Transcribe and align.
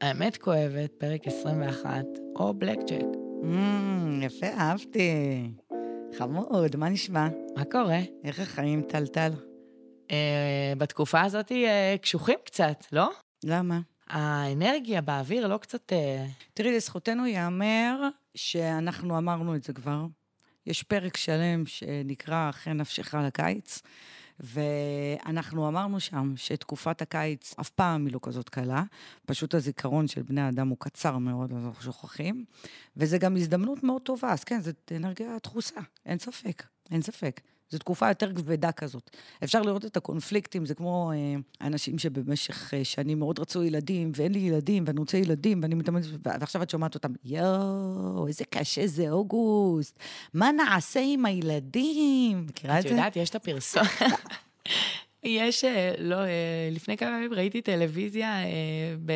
האמת 0.00 0.36
כואבת, 0.36 0.90
פרק 0.98 1.26
21, 1.26 2.04
או 2.36 2.54
בלק 2.54 2.78
ג'ק. 2.78 3.06
Mm, 3.42 4.24
יפה, 4.24 4.46
אהבתי. 4.46 5.10
חמוד, 6.18 6.76
מה 6.76 6.88
נשמע? 6.88 7.28
מה 7.56 7.64
קורה? 7.64 7.98
איך 8.24 8.40
החיים, 8.40 8.82
טלטל? 8.82 9.30
אה, 10.10 10.72
בתקופה 10.78 11.20
הזאת 11.20 11.52
אה, 11.52 11.96
קשוחים 12.02 12.38
קצת, 12.44 12.84
לא? 12.92 13.10
למה? 13.44 13.80
האנרגיה 14.08 15.00
באוויר 15.00 15.46
לא 15.46 15.56
קצת... 15.56 15.92
אה... 15.92 16.26
תראי, 16.54 16.76
לזכותנו 16.76 17.26
ייאמר 17.26 18.08
שאנחנו 18.34 19.18
אמרנו 19.18 19.56
את 19.56 19.64
זה 19.64 19.72
כבר. 19.72 20.04
יש 20.66 20.82
פרק 20.82 21.16
שלם 21.16 21.66
שנקרא 21.66 22.48
"אחרי 22.50 22.74
נפשך 22.74 23.14
לקיץ", 23.14 23.82
ואנחנו 24.40 25.68
אמרנו 25.68 26.00
שם 26.00 26.32
שתקופת 26.36 27.02
הקיץ 27.02 27.54
אף 27.60 27.70
פעם 27.70 28.06
היא 28.06 28.14
לא 28.14 28.20
כזאת 28.22 28.48
קלה, 28.48 28.82
פשוט 29.26 29.54
הזיכרון 29.54 30.08
של 30.08 30.22
בני 30.22 30.48
אדם 30.48 30.68
הוא 30.68 30.76
קצר 30.80 31.18
מאוד, 31.18 31.52
אז 31.52 31.64
אנחנו 31.66 31.82
שוכחים, 31.82 32.44
וזו 32.96 33.18
גם 33.18 33.36
הזדמנות 33.36 33.82
מאוד 33.82 34.02
טובה, 34.02 34.32
אז 34.32 34.44
כן, 34.44 34.60
זאת 34.60 34.92
אנרגיה 34.96 35.36
דחוסה, 35.42 35.80
אין 36.06 36.18
ספק, 36.18 36.62
אין 36.90 37.02
ספק. 37.02 37.40
זו 37.70 37.78
תקופה 37.78 38.08
יותר 38.08 38.32
כבדה 38.32 38.72
כזאת. 38.72 39.16
אפשר 39.44 39.62
לראות 39.62 39.84
את 39.84 39.96
הקונפליקטים, 39.96 40.66
זה 40.66 40.74
כמו 40.74 41.12
אה, 41.14 41.66
אנשים 41.66 41.98
שבמשך 41.98 42.74
אה, 42.74 42.84
שנים 42.84 43.18
מאוד 43.18 43.38
רצו 43.38 43.62
ילדים, 43.62 44.12
ואין 44.14 44.32
לי 44.32 44.38
ילדים, 44.38 44.84
ואני 44.86 45.00
רוצה 45.00 45.18
ילדים, 45.18 45.62
ואני 45.62 45.74
מתאמנת, 45.74 46.04
ועכשיו 46.24 46.62
את 46.62 46.70
שומעת 46.70 46.94
אותם, 46.94 47.12
יואו, 47.24 48.26
איזה 48.26 48.44
קשה 48.44 48.86
זה 48.86 49.10
אוגוסט, 49.10 49.98
מה 50.34 50.52
נעשה 50.52 51.00
עם 51.04 51.26
הילדים? 51.26 52.46
מכירה 52.46 52.78
את 52.78 52.82
זה? 52.82 52.88
את 52.88 52.92
יודעת, 52.92 53.16
יש 53.16 53.30
את 53.30 53.34
הפרסום... 53.34 53.82
יש, 55.22 55.64
אה, 55.64 55.94
לא, 55.98 56.16
אה, 56.16 56.68
לפני 56.70 56.96
כמה 56.96 57.10
ימים 57.10 57.34
ראיתי 57.34 57.62
טלוויזיה 57.62 58.44
אה, 58.44 58.48
ב... 59.04 59.12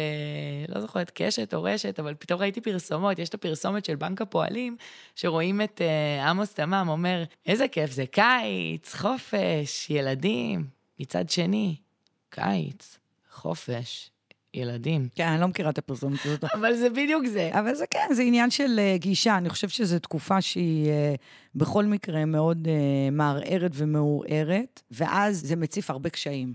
לא 0.68 0.80
זוכרת, 0.80 1.10
קשת 1.14 1.54
או 1.54 1.62
רשת, 1.62 1.98
אבל 1.98 2.14
פתאום 2.14 2.40
ראיתי 2.40 2.60
פרסומות, 2.60 3.18
יש 3.18 3.28
את 3.28 3.34
הפרסומת 3.34 3.84
של 3.84 3.96
בנק 3.96 4.22
הפועלים, 4.22 4.76
שרואים 5.14 5.60
את 5.60 5.80
עמוס 6.24 6.54
תמם 6.54 6.86
אומר, 6.88 7.24
איזה 7.46 7.68
כיף 7.68 7.90
זה 7.90 8.06
קיץ, 8.06 8.94
חופש, 8.94 9.90
ילדים. 9.90 10.66
מצד 11.00 11.30
שני, 11.30 11.76
קיץ, 12.30 12.98
חופש, 13.30 14.10
ילדים. 14.54 15.08
כן, 15.14 15.28
אני 15.28 15.40
לא 15.40 15.48
מכירה 15.48 15.70
את 15.70 15.78
הפרסומת 15.78 16.18
הזאת. 16.24 16.44
אבל 16.58 16.74
זה 16.74 16.90
בדיוק 16.90 17.26
זה. 17.26 17.50
אבל 17.52 17.74
זה 17.74 17.84
כן, 17.90 18.14
זה 18.14 18.22
עניין 18.22 18.50
של 18.50 18.80
uh, 18.80 18.98
גישה. 18.98 19.36
אני 19.36 19.48
חושבת 19.48 19.70
שזו 19.70 19.98
תקופה 19.98 20.40
שהיא 20.40 20.86
uh, 20.86 21.20
בכל 21.54 21.84
מקרה 21.84 22.24
מאוד 22.24 22.66
uh, 22.66 22.70
מערערת 23.12 23.70
ומעורערת, 23.74 24.82
ואז 24.90 25.40
זה 25.40 25.56
מציף 25.56 25.90
הרבה 25.90 26.10
קשיים. 26.10 26.54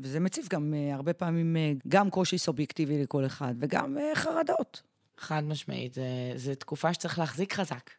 וזה 0.00 0.20
מציף 0.20 0.48
גם 0.48 0.74
uh, 0.74 0.94
הרבה 0.94 1.12
פעמים 1.12 1.56
uh, 1.56 1.82
גם 1.88 2.10
קושי 2.10 2.38
סובייקטיבי 2.38 3.02
לכל 3.02 3.26
אחד, 3.26 3.54
וגם 3.58 3.96
uh, 3.96 4.16
חרדות. 4.16 4.82
חד 5.18 5.44
משמעית, 5.44 5.96
זו 6.36 6.54
תקופה 6.54 6.94
שצריך 6.94 7.18
להחזיק 7.18 7.52
חזק. 7.52 7.90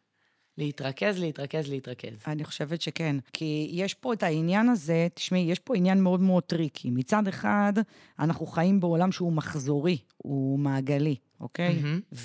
להתרכז, 0.58 1.18
להתרכז, 1.18 1.68
להתרכז. 1.68 2.12
אני 2.26 2.44
חושבת 2.44 2.80
שכן. 2.80 3.16
כי 3.32 3.70
יש 3.72 3.94
פה 3.94 4.12
את 4.12 4.22
העניין 4.22 4.68
הזה, 4.68 5.08
תשמעי, 5.14 5.40
יש 5.40 5.58
פה 5.58 5.76
עניין 5.76 6.02
מאוד 6.02 6.20
מאוד 6.20 6.42
טריקי. 6.42 6.90
מצד 6.90 7.28
אחד, 7.28 7.72
אנחנו 8.18 8.46
חיים 8.46 8.80
בעולם 8.80 9.12
שהוא 9.12 9.32
מחזורי, 9.32 9.98
הוא 10.16 10.58
מעגלי, 10.58 11.16
אוקיי? 11.40 11.82
Mm-hmm. 11.82 12.16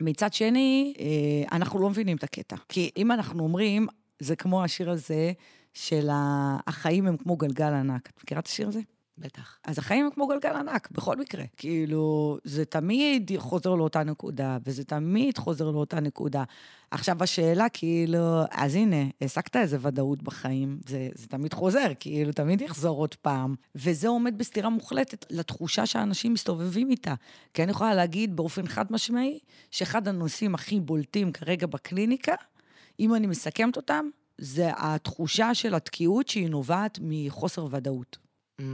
ומצד 0.00 0.32
שני, 0.32 0.94
אה, 0.98 1.56
אנחנו 1.56 1.78
לא 1.78 1.90
מבינים 1.90 2.16
את 2.16 2.24
הקטע. 2.24 2.56
כי 2.68 2.90
אם 2.96 3.12
אנחנו 3.12 3.42
אומרים, 3.42 3.86
זה 4.18 4.36
כמו 4.36 4.64
השיר 4.64 4.90
הזה 4.90 5.32
של 5.74 6.08
החיים 6.12 7.06
הם 7.06 7.16
כמו 7.16 7.36
גלגל 7.36 7.72
ענק. 7.72 8.10
את 8.10 8.22
מכירה 8.22 8.40
את 8.40 8.46
השיר 8.46 8.68
הזה? 8.68 8.80
בטח. 9.18 9.58
אז 9.64 9.78
החיים 9.78 10.04
הם 10.04 10.10
כמו 10.10 10.26
גלגל 10.26 10.56
ענק, 10.56 10.88
בכל 10.90 11.16
מקרה. 11.16 11.44
כאילו, 11.56 12.38
זה 12.44 12.64
תמיד 12.64 13.30
חוזר 13.36 13.74
לאותה 13.74 14.04
נקודה, 14.04 14.58
וזה 14.64 14.84
תמיד 14.84 15.38
חוזר 15.38 15.70
לאותה 15.70 16.00
נקודה. 16.00 16.44
עכשיו, 16.92 17.22
השאלה, 17.22 17.68
כאילו, 17.68 18.42
אז 18.50 18.74
הנה, 18.74 18.96
העסקת 19.20 19.56
איזה 19.56 19.78
ודאות 19.80 20.22
בחיים, 20.22 20.78
זה, 20.86 21.08
זה 21.14 21.26
תמיד 21.26 21.54
חוזר, 21.54 21.86
כאילו, 22.00 22.32
תמיד 22.32 22.60
יחזור 22.60 22.98
עוד 22.98 23.14
פעם. 23.14 23.54
וזה 23.74 24.08
עומד 24.08 24.38
בסתירה 24.38 24.68
מוחלטת 24.68 25.26
לתחושה 25.30 25.86
שאנשים 25.86 26.32
מסתובבים 26.32 26.90
איתה. 26.90 27.14
כי 27.54 27.62
אני 27.62 27.70
יכולה 27.70 27.94
להגיד 27.94 28.36
באופן 28.36 28.66
חד 28.66 28.92
משמעי, 28.92 29.38
שאחד 29.70 30.08
הנושאים 30.08 30.54
הכי 30.54 30.80
בולטים 30.80 31.32
כרגע 31.32 31.66
בקליניקה, 31.66 32.34
אם 33.00 33.14
אני 33.14 33.26
מסכמת 33.26 33.76
אותם, 33.76 34.04
זה 34.38 34.70
התחושה 34.76 35.54
של 35.54 35.74
התקיעות 35.74 36.28
שהיא 36.28 36.48
נובעת 36.48 36.98
מחוסר 37.02 37.66
ודאות. 37.70 38.18
Mm. 38.60 38.64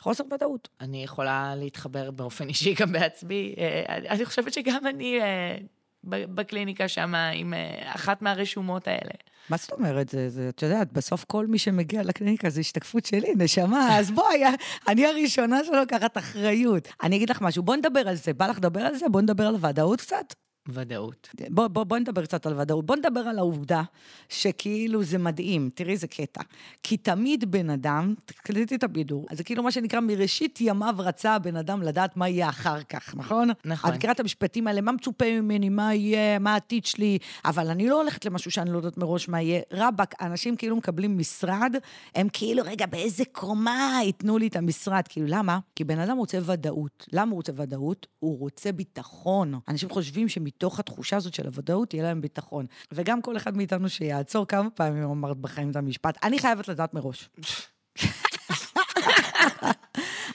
חוסר 0.00 0.24
ודאות. 0.34 0.68
אני 0.80 1.04
יכולה 1.04 1.54
להתחבר 1.56 2.10
באופן 2.10 2.48
אישי 2.48 2.74
גם 2.80 2.92
בעצמי. 2.92 3.54
אה, 3.58 3.96
אני 3.96 4.24
חושבת 4.24 4.52
שגם 4.52 4.86
אני 4.86 5.20
אה, 5.20 5.56
בקליניקה 6.04 6.88
שם 6.88 7.14
עם 7.14 7.54
אה, 7.54 7.94
אחת 7.94 8.22
מהרשומות 8.22 8.88
האלה. 8.88 9.10
מה 9.50 9.56
זאת 9.56 9.72
אומרת? 9.72 10.08
זה, 10.08 10.28
זה, 10.28 10.48
את 10.48 10.62
יודעת, 10.62 10.92
בסוף 10.92 11.24
כל 11.24 11.46
מי 11.46 11.58
שמגיע 11.58 12.02
לקליניקה 12.02 12.50
זה 12.50 12.60
השתקפות 12.60 13.06
שלי, 13.06 13.34
נשמה, 13.36 13.88
אז 13.98 14.10
בואי, 14.10 14.42
אני 14.88 15.06
הראשונה 15.06 15.64
שלוקחת 15.64 16.18
אחריות. 16.18 16.88
אני 17.02 17.16
אגיד 17.16 17.30
לך 17.30 17.42
משהו, 17.42 17.62
בואי 17.62 17.78
נדבר 17.78 18.08
על 18.08 18.14
זה. 18.14 18.34
בא 18.34 18.46
לך 18.46 18.56
לדבר 18.56 18.80
על 18.80 18.94
זה? 18.94 19.08
בואי 19.08 19.22
נדבר 19.22 19.46
על 19.46 19.56
ודאות 19.64 20.00
קצת? 20.00 20.34
ודאות. 20.68 21.28
בוא, 21.50 21.68
בוא, 21.68 21.84
בוא 21.84 21.98
נדבר 21.98 22.24
קצת 22.24 22.46
על 22.46 22.60
ודאות. 22.60 22.86
בוא 22.86 22.96
נדבר 22.96 23.20
על 23.20 23.38
העובדה 23.38 23.82
שכאילו 24.28 25.02
זה 25.02 25.18
מדהים. 25.18 25.70
תראי 25.74 25.92
איזה 25.92 26.06
קטע. 26.06 26.42
כי 26.82 26.96
תמיד 26.96 27.50
בן 27.50 27.70
אדם, 27.70 28.14
תקליטי 28.24 28.74
את 28.74 28.84
הבידור, 28.84 29.26
זה 29.32 29.44
כאילו 29.44 29.62
מה 29.62 29.72
שנקרא, 29.72 30.00
מראשית 30.00 30.60
ימיו 30.60 30.94
רצה 30.98 31.34
הבן 31.34 31.56
אדם 31.56 31.82
לדעת 31.82 32.16
מה 32.16 32.28
יהיה 32.28 32.48
אחר 32.48 32.82
כך, 32.82 33.14
נכון? 33.16 33.48
נכון. 33.64 33.90
את 33.90 33.96
מכירה 33.96 34.12
את 34.12 34.20
המשפטים 34.20 34.66
האלה, 34.66 34.80
מה 34.80 34.92
מצופה 34.92 35.24
ממני, 35.40 35.68
מה 35.68 35.94
יהיה, 35.94 36.38
מה 36.38 36.52
העתיד 36.52 36.84
שלי, 36.84 37.18
אבל 37.44 37.70
אני 37.70 37.88
לא 37.88 38.00
הולכת 38.00 38.24
למשהו 38.24 38.50
שאני 38.50 38.70
לא 38.72 38.76
יודעת 38.76 38.98
מראש 38.98 39.28
מה 39.28 39.42
יהיה. 39.42 39.60
רבאק, 39.72 40.14
אנשים 40.20 40.56
כאילו 40.56 40.76
מקבלים 40.76 41.18
משרד, 41.18 41.74
הם 42.14 42.28
כאילו, 42.32 42.62
רגע, 42.66 42.86
באיזה 42.86 43.24
קומה 43.32 44.00
ייתנו 44.04 44.38
לי 44.38 44.46
את 44.46 44.56
המשרד? 44.56 45.02
כאילו, 45.08 45.26
למה? 45.28 45.58
כי 45.76 45.84
בן 45.84 45.98
אדם 45.98 46.16
רוצה 46.16 46.38
ודאות. 46.46 47.06
למה 47.12 47.30
הוא 47.30 47.36
רוצה 47.36 47.52
ודאות? 47.56 48.06
הוא 48.18 48.38
רוצה 48.38 48.72
ביטחון. 48.72 49.54
אנשים 49.68 49.88
חושבים 49.88 50.28
שמת... 50.28 50.57
מתוך 50.58 50.80
התחושה 50.80 51.16
הזאת 51.16 51.34
של 51.34 51.46
הוודאות, 51.46 51.94
יהיה 51.94 52.04
להם 52.04 52.20
ביטחון. 52.20 52.66
וגם 52.92 53.22
כל 53.22 53.36
אחד 53.36 53.56
מאיתנו 53.56 53.88
שיעצור 53.88 54.46
כמה 54.46 54.70
פעמים 54.70 55.02
אמרת 55.04 55.36
בחיים 55.36 55.70
את 55.70 55.76
המשפט, 55.76 56.18
אני 56.24 56.38
חייבת 56.38 56.68
לדעת 56.68 56.94
מראש. 56.94 57.28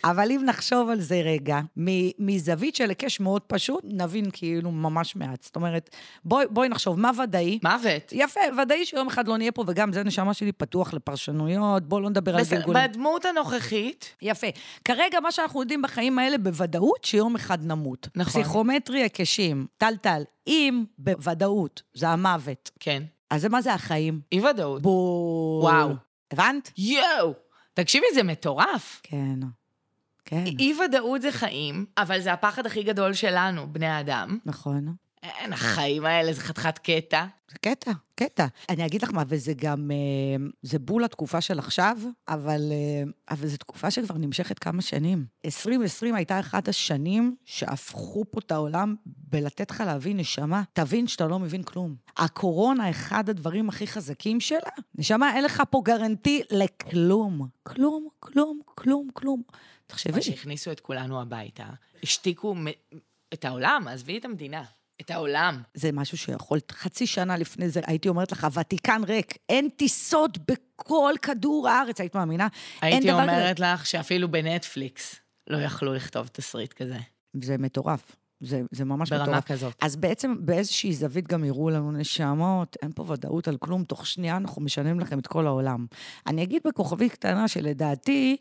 אבל 0.03 0.31
אם 0.31 0.41
נחשוב 0.45 0.89
על 0.89 1.01
זה 1.01 1.21
רגע, 1.21 1.59
מזווית 2.19 2.75
של 2.75 2.89
היקש 2.89 3.19
מאוד 3.19 3.41
פשוט, 3.41 3.83
נבין 3.83 4.25
כאילו 4.33 4.71
ממש 4.71 5.15
מעט. 5.15 5.43
זאת 5.43 5.55
אומרת, 5.55 5.95
בואי, 6.25 6.45
בואי 6.49 6.69
נחשוב, 6.69 6.99
מה 6.99 7.11
ודאי? 7.23 7.59
מוות. 7.63 8.11
יפה, 8.11 8.39
ודאי 8.61 8.85
שיום 8.85 9.07
אחד 9.07 9.27
לא 9.27 9.37
נהיה 9.37 9.51
פה, 9.51 9.63
וגם 9.67 9.93
זה 9.93 10.03
נשמה 10.03 10.33
שלי 10.33 10.51
פתוח 10.51 10.93
לפרשנויות, 10.93 11.83
בואו 11.83 12.01
לא 12.01 12.09
נדבר 12.09 12.35
על 12.35 12.43
גלגולים. 12.49 12.83
בדמות 12.83 13.25
הנוכחית. 13.25 14.15
יפה. 14.21 14.47
כרגע, 14.85 15.19
מה 15.19 15.31
שאנחנו 15.31 15.61
יודעים 15.61 15.81
בחיים 15.81 16.19
האלה 16.19 16.37
בוודאות, 16.37 17.03
שיום 17.03 17.35
אחד 17.35 17.65
נמות. 17.65 18.07
נכון. 18.15 18.43
פסיכומטרי 18.43 19.01
היקשים, 19.01 19.65
טל-טל, 19.77 20.23
אם 20.47 20.83
בוודאות 20.97 21.81
זה 21.93 22.09
המוות. 22.09 22.71
כן. 22.79 23.03
אז 23.29 23.45
מה 23.45 23.61
זה 23.61 23.73
החיים? 23.73 24.21
אי 24.31 24.41
ודאות. 24.41 24.81
בואו. 24.81 25.59
וואו. 25.61 25.89
הבנת? 26.31 26.71
יואו. 26.77 27.33
תקשיבי, 27.73 28.05
זה 28.13 28.23
מטורף. 28.23 29.01
כן. 29.03 29.39
כן. 30.25 30.43
אי-ודאות 30.59 31.21
זה 31.21 31.31
חיים, 31.31 31.85
אבל 31.97 32.21
זה 32.21 32.33
הפחד 32.33 32.65
הכי 32.65 32.83
גדול 32.83 33.13
שלנו, 33.13 33.73
בני 33.73 33.87
האדם. 33.87 34.37
נכון. 34.45 34.95
אין, 35.23 35.53
החיים 35.53 36.05
האלה 36.05 36.33
זה 36.33 36.41
חתיכת 36.41 36.77
קטע. 36.77 37.25
זה 37.51 37.57
קטע, 37.61 37.91
קטע. 38.15 38.45
אני 38.69 38.85
אגיד 38.85 39.03
לך 39.03 39.13
מה, 39.13 39.23
וזה 39.27 39.53
גם, 39.53 39.91
אה, 39.91 40.45
זה 40.61 40.79
בול 40.79 41.03
התקופה 41.03 41.41
של 41.41 41.59
עכשיו, 41.59 41.97
אבל, 42.27 42.71
אה, 42.71 43.11
אבל 43.31 43.47
זו 43.47 43.57
תקופה 43.57 43.91
שכבר 43.91 44.17
נמשכת 44.17 44.59
כמה 44.59 44.81
שנים. 44.81 45.25
2020 45.45 46.15
הייתה 46.15 46.39
אחת 46.39 46.67
השנים 46.67 47.35
שהפכו 47.45 48.25
פה 48.31 48.39
את 48.39 48.51
העולם 48.51 48.95
בלתת 49.05 49.71
לך 49.71 49.83
להבין, 49.85 50.17
נשמה, 50.17 50.63
תבין 50.73 51.07
שאתה 51.07 51.27
לא 51.27 51.39
מבין 51.39 51.63
כלום. 51.63 51.95
הקורונה, 52.17 52.89
אחד 52.89 53.29
הדברים 53.29 53.69
הכי 53.69 53.87
חזקים 53.87 54.39
שלה, 54.39 54.59
נשמה, 54.95 55.35
אין 55.35 55.43
לך 55.43 55.63
פה 55.69 55.81
גרנטי 55.85 56.41
לכלום. 56.51 57.47
כלום, 57.63 58.07
כלום, 58.19 58.59
כלום, 58.75 59.07
כלום. 59.13 59.41
תחשבי. 59.87 60.13
מה 60.13 60.21
שהכניסו 60.21 60.71
את 60.71 60.79
כולנו 60.79 61.21
הביתה, 61.21 61.65
השתיקו 62.03 62.55
את 63.33 63.45
העולם, 63.45 63.87
עזבי 63.87 64.17
את 64.17 64.25
המדינה. 64.25 64.63
את 65.01 65.11
העולם. 65.11 65.61
זה 65.73 65.91
משהו 65.91 66.17
שיכול, 66.17 66.59
חצי 66.71 67.07
שנה 67.07 67.37
לפני 67.37 67.69
זה, 67.69 67.81
הייתי 67.85 68.09
אומרת 68.09 68.31
לך, 68.31 68.43
הוותיקן 68.43 69.01
ריק, 69.07 69.37
אין 69.49 69.69
טיסות 69.69 70.37
בכל 70.37 71.13
כדור 71.21 71.69
הארץ, 71.69 72.01
היית 72.01 72.15
מאמינה? 72.15 72.47
הייתי 72.81 73.11
אומרת 73.11 73.55
כזה. 73.55 73.65
לך 73.65 73.85
שאפילו 73.85 74.31
בנטפליקס 74.31 75.15
לא 75.47 75.57
יכלו 75.57 75.93
לכתוב 75.93 76.27
תסריט 76.27 76.73
כזה. 76.73 76.97
זה 77.33 77.57
מטורף. 77.57 78.15
זה, 78.43 78.61
זה 78.71 78.85
ממש 78.85 79.09
ברמה 79.09 79.23
מטורף. 79.23 79.45
כזאת. 79.45 79.73
אז 79.81 79.95
בעצם 79.95 80.35
באיזושהי 80.39 80.93
זווית 80.93 81.27
גם 81.27 81.43
יראו 81.43 81.69
לנו 81.69 81.91
נשמות, 81.91 82.77
אין 82.81 82.91
פה 82.95 83.05
ודאות 83.07 83.47
על 83.47 83.57
כלום, 83.57 83.83
תוך 83.83 84.07
שנייה 84.07 84.37
אנחנו 84.37 84.61
משנים 84.61 84.99
לכם 84.99 85.19
את 85.19 85.27
כל 85.27 85.47
העולם. 85.47 85.85
אני 86.27 86.43
אגיד 86.43 86.61
בכוכבית 86.65 87.11
קטנה 87.11 87.47
שלדעתי, 87.47 88.37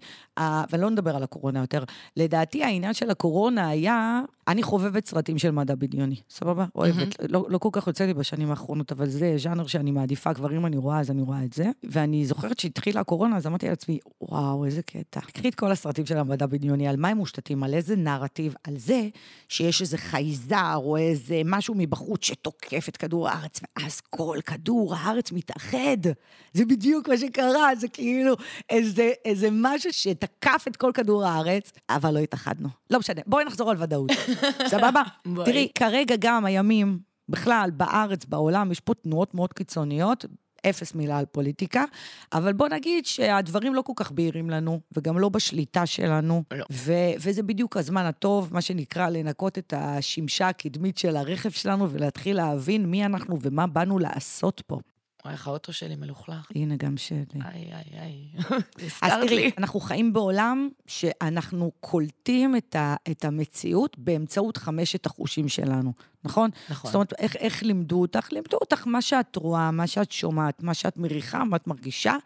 ולא 0.73 0.91
נדבר 0.91 1.17
על 1.17 1.23
הקורונה 1.23 1.61
יותר, 1.61 1.85
לדעתי 2.17 2.65
העניין 2.65 2.95
של 2.95 3.11
הקורונה 3.11 3.69
היה, 3.69 4.21
אני 4.49 4.63
חובבת 4.63 5.07
סרטים 5.07 5.39
של 5.39 5.51
מדע 5.51 5.75
בדיוני, 5.75 6.17
סבבה? 6.31 6.67
אוהבת. 6.75 7.17
לא, 7.29 7.47
לא 7.49 7.59
כל 7.59 7.69
כך 7.73 7.87
יוצא 7.87 8.05
לי 8.05 8.15
בשנים 8.15 8.51
האחרונות, 8.51 8.93
אבל 8.93 9.09
זה 9.09 9.35
ז'אנר 9.39 9.67
שאני 9.67 9.91
מעדיפה, 9.91 10.35
כבר 10.35 10.57
אם 10.57 10.67
אני 10.67 10.77
רואה, 10.77 11.01
אז 11.01 11.11
אני 11.11 11.23
רואה 11.23 11.45
את 11.45 11.53
זה. 11.53 11.71
ואני 11.85 12.27
זוכרת 12.27 12.59
שהתחילה 12.59 13.01
הקורונה, 13.01 13.37
אז 13.37 13.47
אמרתי 13.47 13.69
לעצמי, 13.69 13.99
וואו, 14.21 14.65
איזה 14.65 14.83
קטע. 14.83 15.21
קחי 15.21 15.49
את 15.49 15.55
כל 15.55 15.73
הסרטים 15.73 16.07
של 16.07 16.19
המדע 16.19 16.47
בדיוני, 16.47 16.89
על 16.89 16.97
מה 16.97 17.09
הם 17.09 17.17
מושתתים, 17.17 17.63
על 17.63 17.75
איזה 17.75 17.97
נרטיב, 17.97 18.55
על 18.65 18.79
זה 18.79 19.09
שיש 19.49 19.83
איזה 19.93 20.05
חייזר 20.05 20.75
או 20.77 20.97
איזה 20.97 21.43
משהו 21.45 21.75
מבחוץ 21.75 22.25
שתוקף 22.25 22.89
את 22.89 22.97
כדור 22.97 23.29
הארץ, 23.29 23.61
ואז 23.63 24.01
כל 24.01 24.39
כדור 24.47 24.95
הארץ 24.95 25.33
מתאחד. 25.33 25.97
זה 26.53 26.65
בדיוק 26.65 27.09
מה 27.09 27.17
שקרה, 27.17 27.75
זה 27.77 27.89
כאילו 27.89 28.35
איזה, 28.71 29.11
איזה 29.25 29.49
משהו 29.53 29.93
שתקף 29.93 30.65
את 30.69 30.77
כל 30.77 30.91
כדור 30.95 31.25
הארץ, 31.25 31.73
אבל 31.91 32.15
לא 32.15 32.19
התאחדנו. 32.19 32.69
לא 32.91 32.99
משנה, 32.99 33.21
בואי 33.27 33.45
נחזור 33.45 33.71
על 33.71 33.77
ודאות. 33.83 34.11
סבבה? 34.71 35.03
תראי, 35.45 35.69
כרגע 35.75 36.15
גם 36.19 36.45
הימים, 36.45 36.99
בכלל, 37.29 37.71
בארץ, 37.73 38.25
בעולם, 38.25 38.73
יש 38.73 38.81
פה 38.81 38.95
תנועות 38.95 39.35
מאוד 39.35 39.53
קיצוניות. 39.53 40.25
אפס 40.69 40.95
מילה 40.95 41.19
על 41.19 41.25
פוליטיקה, 41.33 41.85
אבל 42.33 42.53
בוא 42.53 42.69
נגיד 42.69 43.07
שהדברים 43.07 43.75
לא 43.75 43.83
כל 43.83 43.93
כך 43.97 44.13
בהירים 44.13 44.51
לנו, 44.51 44.81
וגם 44.97 45.19
לא 45.19 45.29
בשליטה 45.29 45.87
שלנו. 45.87 46.43
ו- 46.73 47.13
וזה 47.21 47.43
בדיוק 47.43 47.77
הזמן 47.77 48.05
הטוב, 48.05 48.49
מה 48.53 48.61
שנקרא, 48.61 49.09
לנקות 49.09 49.59
את 49.59 49.75
השמשה 49.77 50.49
הקדמית 50.49 50.99
של 50.99 51.17
הרכב 51.17 51.51
שלנו 51.51 51.91
ולהתחיל 51.91 52.37
להבין 52.37 52.87
מי 52.87 53.05
אנחנו 53.05 53.39
ומה 53.41 53.67
באנו 53.67 53.99
לעשות 53.99 54.63
פה. 54.67 54.79
וואי, 55.25 55.35
איך 55.35 55.47
האוטו 55.47 55.73
שלי 55.73 55.97
מלוכלך. 55.97 56.51
הנה 56.55 56.77
גם 56.77 56.97
שלי. 56.97 57.25
איי, 57.35 57.73
איי, 57.73 58.01
איי. 58.01 58.29
אז 59.03 59.13
תראי. 59.29 59.51
אנחנו 59.59 59.81
חיים 59.81 60.13
בעולם 60.13 60.69
שאנחנו 60.87 61.73
קולטים 61.81 62.57
את, 62.57 62.77
ה, 62.77 62.95
את 63.11 63.25
המציאות 63.25 63.99
באמצעות 63.99 64.57
חמשת 64.57 65.07
החושים 65.07 65.49
שלנו, 65.49 65.93
נכון? 66.25 66.51
נכון. 66.71 66.89
זאת 66.89 66.95
אומרת, 66.95 67.13
איך, 67.19 67.37
איך 67.37 67.63
לימדו 67.63 68.01
אותך? 68.01 68.33
לימדו 68.33 68.57
אותך 68.61 68.87
מה 68.87 69.03
שאת 69.03 69.37
רואה, 69.37 69.71
מה 69.71 69.87
שאת 69.87 70.13
שומעת, 70.13 70.63
מה 70.63 70.75
שאת 70.75 70.97
מריחה, 70.97 71.45
מה 71.45 71.57
את 71.57 71.67
מרגישה, 71.67 72.17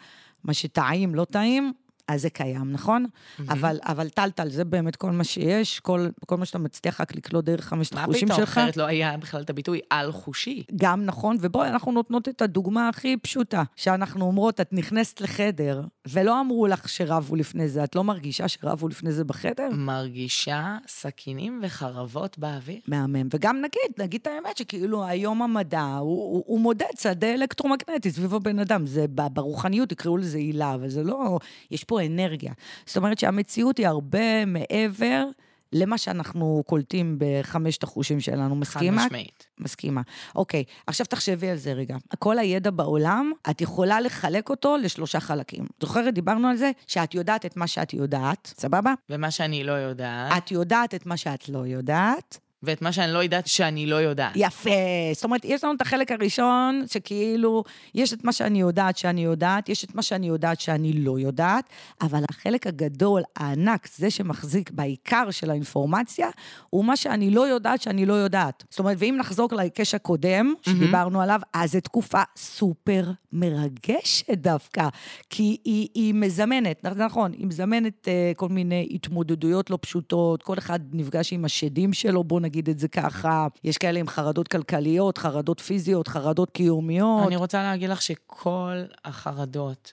מה 0.44 0.54
שטעים, 0.54 1.14
לא 1.14 1.24
טעים, 1.24 1.72
אז 2.08 2.22
זה 2.22 2.30
קיים, 2.30 2.72
נכון? 2.72 3.06
אבל, 3.48 3.78
אבל 3.82 4.08
טלטל, 4.08 4.48
זה 4.48 4.64
באמת 4.64 4.96
כל 4.96 5.10
מה 5.10 5.24
שיש, 5.24 5.80
כל, 5.80 6.08
כל 6.26 6.36
מה 6.36 6.44
שאתה 6.44 6.58
מצליח 6.58 7.00
רק 7.00 7.14
לקלוט 7.14 7.44
דרך 7.44 7.64
חמשת 7.64 7.94
מה 7.94 8.02
החושים 8.02 8.28
פתאום, 8.28 8.40
שלך. 8.40 8.48
אחרת 8.48 8.76
לא 8.76 8.84
היה 8.84 9.16
בכלל 9.16 9.42
את 9.42 9.50
הביטוי 9.50 9.80
על-חושי. 9.90 10.62
גם 10.76 11.04
נכון, 11.04 11.36
ובואי, 11.40 11.68
אנחנו 11.68 11.92
נותנות 11.92 12.28
את 12.28 12.42
הדוגמה 12.42 12.88
הכי 12.88 13.16
פשוטה, 13.16 13.62
שאנחנו 13.76 14.24
אומרות, 14.24 14.60
את 14.60 14.72
נכנסת 14.72 15.20
לחדר, 15.20 15.82
ולא 16.08 16.40
אמרו 16.40 16.66
לך 16.66 16.88
שרבו 16.88 17.36
לפני 17.36 17.68
זה, 17.68 17.84
את 17.84 17.96
לא 17.96 18.04
מרגישה 18.04 18.48
שרבו 18.48 18.88
לפני 18.88 19.12
זה 19.12 19.24
בחדר? 19.24 19.68
מרגישה 19.72 20.76
סכינים 20.88 21.60
וחרבות 21.62 22.38
באוויר. 22.38 22.80
מהמם. 22.88 23.28
וגם 23.30 23.56
נגיד, 23.56 23.98
נגיד 23.98 24.20
את 24.20 24.26
האמת 24.26 24.56
שכאילו 24.56 25.04
היום 25.04 25.42
המדע, 25.42 25.82
הוא, 25.82 26.00
הוא, 26.00 26.44
הוא 26.46 26.60
מודד 26.60 26.86
שדה 27.00 27.34
אלקטרומגנטי 27.34 28.10
סביב 28.10 28.34
הבן 28.34 28.58
אדם. 28.58 28.86
זה 28.86 29.06
ברוחניות 29.08 29.92
יקראו 29.92 30.16
לזה 30.16 30.38
הילה, 30.38 30.74
אבל 30.74 30.88
זה 30.88 31.02
לא... 31.02 31.38
יש 31.70 31.84
פה 31.84 31.95
אנרגיה. 32.00 32.52
זאת 32.86 32.96
אומרת 32.96 33.18
שהמציאות 33.18 33.78
היא 33.78 33.86
הרבה 33.86 34.44
מעבר 34.44 35.24
למה 35.72 35.98
שאנחנו 35.98 36.62
קולטים 36.66 37.18
בחמשת 37.18 37.82
החושים 37.82 38.20
שלנו. 38.20 38.48
חד 38.48 38.60
מסכימה? 38.60 39.06
משמעית. 39.06 39.46
מסכימה. 39.58 40.00
אוקיי, 40.34 40.64
עכשיו 40.86 41.06
תחשבי 41.06 41.50
על 41.50 41.56
זה 41.56 41.72
רגע. 41.72 41.96
כל 42.18 42.38
הידע 42.38 42.70
בעולם, 42.70 43.32
את 43.50 43.60
יכולה 43.60 44.00
לחלק 44.00 44.48
אותו 44.48 44.76
לשלושה 44.76 45.20
חלקים. 45.20 45.64
זוכרת, 45.80 46.14
דיברנו 46.14 46.48
על 46.48 46.56
זה? 46.56 46.70
שאת 46.86 47.14
יודעת 47.14 47.46
את 47.46 47.56
מה 47.56 47.66
שאת 47.66 47.94
יודעת, 47.94 48.54
סבבה? 48.58 48.94
ומה 49.10 49.30
שאני 49.30 49.64
לא 49.64 49.72
יודעת, 49.72 50.32
את 50.36 50.50
יודעת 50.50 50.94
את 50.94 51.06
מה 51.06 51.16
שאת 51.16 51.48
לא 51.48 51.66
יודעת. 51.66 52.38
ואת 52.62 52.82
מה 52.82 52.92
שאני 52.92 53.12
לא 53.12 53.18
יודעת 53.18 53.46
שאני 53.46 53.86
לא 53.86 53.96
יודעת. 53.96 54.32
יפה. 54.36 54.70
זאת 55.14 55.24
אומרת, 55.24 55.44
יש 55.44 55.64
לנו 55.64 55.74
את 55.74 55.80
החלק 55.80 56.12
הראשון, 56.12 56.84
שכאילו, 56.86 57.64
יש 57.94 58.12
את 58.12 58.24
מה 58.24 58.32
שאני 58.32 58.60
יודעת 58.60 58.98
שאני 58.98 59.24
יודעת, 59.24 59.68
יש 59.68 59.84
את 59.84 59.94
מה 59.94 60.02
שאני 60.02 60.26
יודעת 60.26 60.60
שאני 60.60 60.92
לא 60.92 61.18
יודעת, 61.18 61.64
אבל 62.00 62.22
החלק 62.30 62.66
הגדול, 62.66 63.22
הענק, 63.36 63.88
זה 63.96 64.10
שמחזיק 64.10 64.70
בעיקר 64.70 65.30
של 65.30 65.50
האינפורמציה, 65.50 66.28
הוא 66.70 66.84
מה 66.84 66.96
שאני 66.96 67.30
לא 67.30 67.48
יודעת 67.48 67.82
שאני 67.82 68.06
לא 68.06 68.14
יודעת. 68.14 68.64
זאת 68.70 68.78
אומרת, 68.78 68.96
ואם 69.00 69.16
נחזור 69.18 69.48
להיקש 69.52 69.94
הקודם, 69.94 70.54
שדיברנו 70.62 71.22
עליו, 71.22 71.40
אז 71.52 71.72
זו 71.72 71.80
תקופה 71.80 72.22
סופר 72.36 73.10
מרגשת 73.32 74.30
דווקא, 74.30 74.88
כי 75.30 75.56
היא, 75.64 75.88
היא 75.94 76.14
מזמנת, 76.14 76.84
נכון, 76.84 77.32
היא 77.32 77.46
מזמנת 77.46 78.08
אה, 78.08 78.32
כל 78.36 78.48
מיני 78.48 78.88
התמודדויות 78.90 79.70
לא 79.70 79.78
פשוטות, 79.80 80.42
כל 80.42 80.58
אחד 80.58 80.80
נפגש 80.92 81.32
עם 81.32 81.44
השדים 81.44 81.92
שלו, 81.92 82.24
בוא 82.24 82.40
נגיד 82.40 82.55
את 82.68 82.78
זה 82.78 82.88
ככה. 82.88 83.46
יש 83.64 83.78
כאלה 83.78 84.00
עם 84.00 84.08
חרדות 84.08 84.48
כלכליות, 84.48 85.18
חרדות 85.18 85.60
פיזיות, 85.60 86.08
חרדות 86.08 86.50
קיומיות. 86.50 87.26
אני 87.26 87.36
רוצה 87.36 87.62
להגיד 87.62 87.90
לך 87.90 88.02
שכל 88.02 88.82
החרדות 89.04 89.92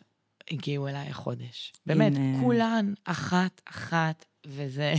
הגיעו 0.52 0.88
אליי 0.88 1.10
החודש. 1.10 1.74
באמת, 1.86 2.16
הנה. 2.16 2.40
כולן 2.42 2.94
אחת-אחת, 3.04 4.26
וזה... 4.48 4.94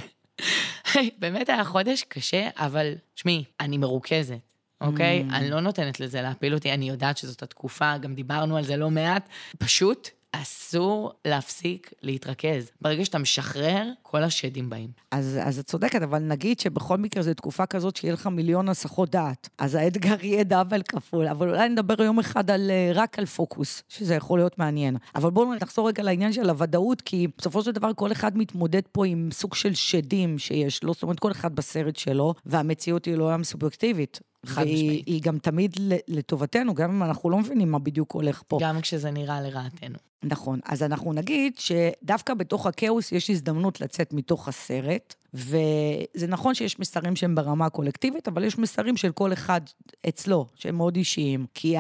באמת 1.18 1.48
היה 1.48 1.64
חודש 1.64 2.02
קשה, 2.02 2.48
אבל 2.56 2.94
תשמעי, 3.14 3.44
אני 3.60 3.78
מרוכזת. 3.78 4.38
אוקיי? 4.80 5.24
Mm. 5.28 5.34
אני 5.34 5.50
לא 5.50 5.60
נותנת 5.60 6.00
לזה 6.00 6.22
להפיל 6.22 6.54
אותי, 6.54 6.72
אני 6.72 6.88
יודעת 6.88 7.18
שזאת 7.18 7.42
התקופה, 7.42 7.98
גם 7.98 8.14
דיברנו 8.14 8.56
על 8.56 8.64
זה 8.64 8.76
לא 8.76 8.90
מעט. 8.90 9.28
פשוט 9.58 10.08
אסור 10.42 11.12
להפסיק 11.24 11.92
להתרכז. 12.02 12.70
ברגע 12.80 13.04
שאתה 13.04 13.18
משחרר, 13.18 13.90
כל 14.02 14.22
השדים 14.22 14.70
באים. 14.70 14.90
אז, 15.10 15.38
אז 15.42 15.58
את 15.58 15.66
צודקת, 15.66 16.02
אבל 16.02 16.18
נגיד 16.18 16.60
שבכל 16.60 16.98
מקרה 16.98 17.22
זו 17.22 17.34
תקופה 17.34 17.66
כזאת 17.66 17.96
שיהיה 17.96 18.14
לך 18.14 18.26
מיליון 18.26 18.68
הסחות 18.68 19.10
דעת. 19.10 19.48
אז 19.58 19.74
האתגר 19.74 20.24
יהיה 20.24 20.44
דאבל 20.44 20.82
כפול, 20.82 21.28
אבל 21.28 21.48
אולי 21.48 21.68
נדבר 21.68 22.02
יום 22.02 22.18
אחד 22.18 22.50
על, 22.50 22.70
אה, 22.70 22.90
רק 22.94 23.18
על 23.18 23.26
פוקוס, 23.26 23.82
שזה 23.88 24.14
יכול 24.14 24.38
להיות 24.38 24.58
מעניין. 24.58 24.96
אבל 25.14 25.30
בואו 25.30 25.54
נחזור 25.54 25.88
רגע 25.88 26.02
לעניין 26.02 26.32
של 26.32 26.50
הוודאות, 26.50 27.00
כי 27.00 27.26
בסופו 27.38 27.62
של 27.62 27.72
דבר 27.72 27.90
כל 27.96 28.12
אחד 28.12 28.38
מתמודד 28.38 28.82
פה 28.92 29.06
עם 29.06 29.28
סוג 29.32 29.54
של 29.54 29.74
שדים 29.74 30.38
שיש 30.38 30.82
לו, 30.82 30.94
זאת 30.94 31.02
אומרת, 31.02 31.20
כל 31.20 31.30
אחד 31.32 31.56
בסרט 31.56 31.96
שלו, 31.96 32.34
והמציאות 32.46 33.04
היא 33.04 33.14
לא 33.14 33.24
עולם 33.24 33.44
סובייקטיבית. 33.44 34.20
חד 34.46 34.62
משמעית. 34.64 35.06
היא 35.06 35.22
גם 35.22 35.38
תמיד 35.38 35.76
לטובתנו, 36.08 36.74
גם 36.74 36.90
אם 36.90 37.02
אנחנו 37.02 37.30
לא 37.30 37.38
מבינים 37.38 37.70
מה 37.70 37.78
בדיוק 37.78 38.12
הולך 38.12 38.42
פה. 38.48 38.58
גם 38.62 38.80
כשזה 38.80 39.10
נראה 39.10 39.40
לרעתנו. 39.40 39.98
נכון. 40.24 40.60
אז 40.64 40.82
אנחנו 40.82 41.12
נגיד 41.12 41.58
שדווקא 41.58 42.34
בתוך 42.34 42.66
הכאוס 42.66 43.12
יש 43.12 43.30
הזדמנות 43.30 43.80
לצאת 43.80 44.12
מתוך 44.12 44.48
הסרט, 44.48 45.14
וזה 45.34 46.26
נכון 46.28 46.54
שיש 46.54 46.78
מסרים 46.78 47.16
שהם 47.16 47.34
ברמה 47.34 47.66
הקולקטיבית, 47.66 48.28
אבל 48.28 48.44
יש 48.44 48.58
מסרים 48.58 48.96
של 48.96 49.12
כל 49.12 49.32
אחד 49.32 49.60
אצלו, 50.08 50.46
שהם 50.54 50.76
מאוד 50.76 50.96
אישיים. 50.96 51.46
כי 51.54 51.74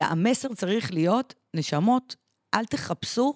המסר 0.00 0.54
צריך 0.54 0.92
להיות, 0.92 1.34
נשמות, 1.54 2.16
אל 2.54 2.64
תחפשו 2.64 3.34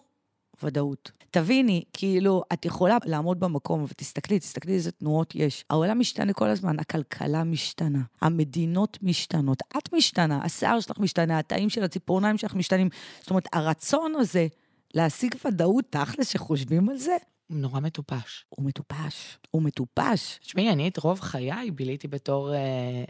ודאות. 0.63 1.11
תביני, 1.31 1.83
כאילו, 1.93 2.43
את 2.53 2.65
יכולה 2.65 2.97
לעמוד 3.05 3.41
במקום 3.41 3.85
ותסתכלי, 3.89 4.39
תסתכלי 4.39 4.75
איזה 4.75 4.93
תנועות 4.93 5.35
יש. 5.35 5.65
העולם 5.71 5.99
משתנה 5.99 6.33
כל 6.33 6.49
הזמן, 6.49 6.79
הכלכלה 6.79 7.45
משתנה, 7.45 8.03
המדינות 8.21 8.99
משתנות, 9.03 9.63
את 9.79 9.93
משתנה, 9.93 10.41
השיער 10.45 10.81
שלך 10.81 10.99
משתנה, 10.99 11.39
התאים 11.39 11.71
של 11.71 11.85
הציפורניים 11.85 12.39
שלך 12.39 12.55
משתנים. 12.55 12.89
זאת 13.21 13.31
אומרת, 13.31 13.49
הרצון 13.53 14.15
הזה 14.19 14.47
להשיג 14.95 15.35
ודאות, 15.45 15.85
תכל'ס, 15.91 16.29
שחושבים 16.29 16.89
על 16.89 16.97
זה, 16.97 17.17
נורא 17.51 17.81
מטופש. 17.81 18.45
הוא 18.49 18.67
מטופש. 18.67 19.39
הוא 19.51 19.63
מטופש. 19.63 20.39
תשמעי, 20.41 20.73
אני 20.73 20.89
את 20.89 20.99
רוב 20.99 21.21
חיי 21.21 21.71
ביליתי 21.71 22.09
בתור 22.09 22.55
אה, 22.55 23.05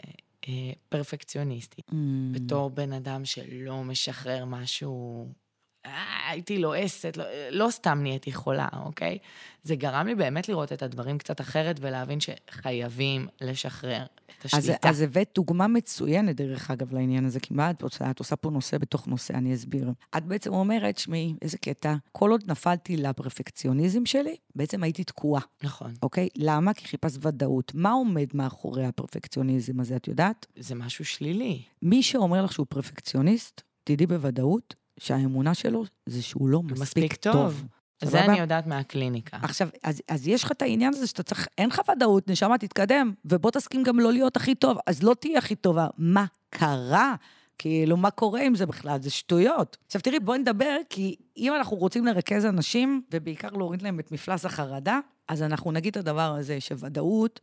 אה, 0.49 0.73
פרפקציוניסטית. 0.89 1.91
Mm. 1.91 1.95
בתור 2.33 2.71
בן 2.71 2.93
אדם 2.93 3.25
שלא 3.25 3.85
משחרר 3.85 4.45
משהו... 4.45 5.29
אה, 5.87 6.16
הייתי 6.37 6.59
לועסת, 6.59 7.17
לא, 7.17 7.25
לא 7.51 7.71
סתם 7.71 7.99
נהייתי 8.03 8.33
חולה, 8.33 8.69
אוקיי? 8.85 9.19
זה 9.63 9.77
גרם 9.77 10.07
לי 10.07 10.15
באמת 10.15 10.49
לראות 10.49 10.73
את 10.73 10.83
הדברים 10.83 11.19
קצת 11.19 11.41
אחרת 11.41 11.77
ולהבין 11.81 12.19
שחייבים 12.21 13.27
לשחרר 13.41 14.05
את 14.05 14.45
אז, 14.45 14.65
השליטה. 14.65 14.89
אז 14.89 15.01
הבאת 15.01 15.31
דוגמה 15.35 15.67
מצוינת, 15.67 16.37
דרך 16.37 16.71
אגב, 16.71 16.95
לעניין 16.95 17.25
הזה, 17.25 17.41
כי 17.41 17.55
מה 17.55 17.71
את 17.71 17.83
עושה? 17.83 18.11
את 18.11 18.19
עושה 18.19 18.37
פה 18.37 18.51
נושא 18.51 18.79
בתוך 18.79 19.07
נושא, 19.07 19.35
אני 19.35 19.55
אסביר. 19.55 19.91
את 20.17 20.25
בעצם 20.25 20.55
אומרת, 20.55 20.99
שמעי, 20.99 21.35
איזה 21.43 21.59
קטע, 21.59 21.95
כל 22.13 22.31
עוד 22.31 22.43
נפלתי 22.47 22.97
לפרפקציוניזם 22.97 24.07
שלי, 24.07 24.37
בעצם 24.55 24.83
הייתי 24.83 25.05
תקועה, 25.05 25.43
נכון. 25.63 25.95
אוקיי? 26.03 26.29
למה? 26.37 26.75
כי 26.75 26.89
חיפשת 26.89 27.27
ודאות. 27.27 27.73
מה 27.75 27.91
עומד 27.91 28.27
מאחורי 28.35 28.87
הפרפקציוניזם 28.87 29.81
הזה, 29.81 29.97
את 29.97 30.09
יודעת? 30.09 30.47
זה 30.57 30.75
משהו 30.75 31.05
שלילי. 31.05 31.63
מי 31.83 32.03
שאומר 32.03 32.43
לך 32.43 32.53
שהוא 32.53 32.67
פרפקציוניסט, 32.69 33.63
תדעי 33.85 34.07
בוודאות 34.07 34.75
שהאמונה 34.99 35.55
שלו 35.55 35.85
זה 36.07 36.23
שהוא 36.23 36.49
לא 36.49 36.63
מספיק, 36.63 36.81
מספיק 36.81 37.15
טוב. 37.15 37.35
טוב. 37.35 37.65
זה? 38.05 38.25
אני 38.25 38.39
יודעת 38.39 38.67
מהקליניקה. 38.67 39.37
עכשיו, 39.43 39.69
אז, 39.83 40.03
אז 40.09 40.29
יש 40.29 40.45
לך 40.45 40.53
את 40.53 40.63
העניין 40.63 40.95
הזה 40.95 41.07
שאתה 41.07 41.23
צריך, 41.23 41.49
אין 41.59 41.69
לך 41.69 41.81
ודאות, 41.93 42.31
נשמה, 42.31 42.59
תתקדם, 42.59 43.13
ובוא 43.25 43.51
תסכים 43.51 43.83
גם 43.83 44.01
לא 44.01 44.13
להיות 44.13 44.37
הכי 44.37 44.55
טוב, 44.55 44.79
אז 44.87 45.03
לא 45.03 45.15
תהיה 45.21 45.39
הכי 45.39 45.55
טובה. 45.55 45.87
מה 45.99 46.25
קרה? 46.51 47.15
כאילו, 47.59 47.97
מה 47.97 48.11
קורה 48.11 48.43
עם 48.43 48.55
זה 48.55 48.67
בכלל? 48.67 49.03
זה 49.03 49.11
שטויות. 49.11 49.77
עכשיו, 49.87 50.01
תראי, 50.01 50.21
בואי 50.21 50.39
נדבר, 50.39 50.77
כי 50.91 51.17
אם 51.37 51.55
אנחנו 51.55 51.77
רוצים 51.77 52.07
לרכז 52.07 52.45
אנשים, 52.45 53.03
ובעיקר 53.13 53.51
להוריד 53.51 53.83
להם 53.83 54.01
את 54.01 54.13
מפלס 54.13 54.45
החרדה, 54.45 54.99
אז 55.29 55.43
אנחנו 55.43 55.73
נגיד 55.73 55.91
את 55.91 55.97
הדבר 55.97 56.35
הזה, 56.35 56.61
שוודאות 56.61 57.41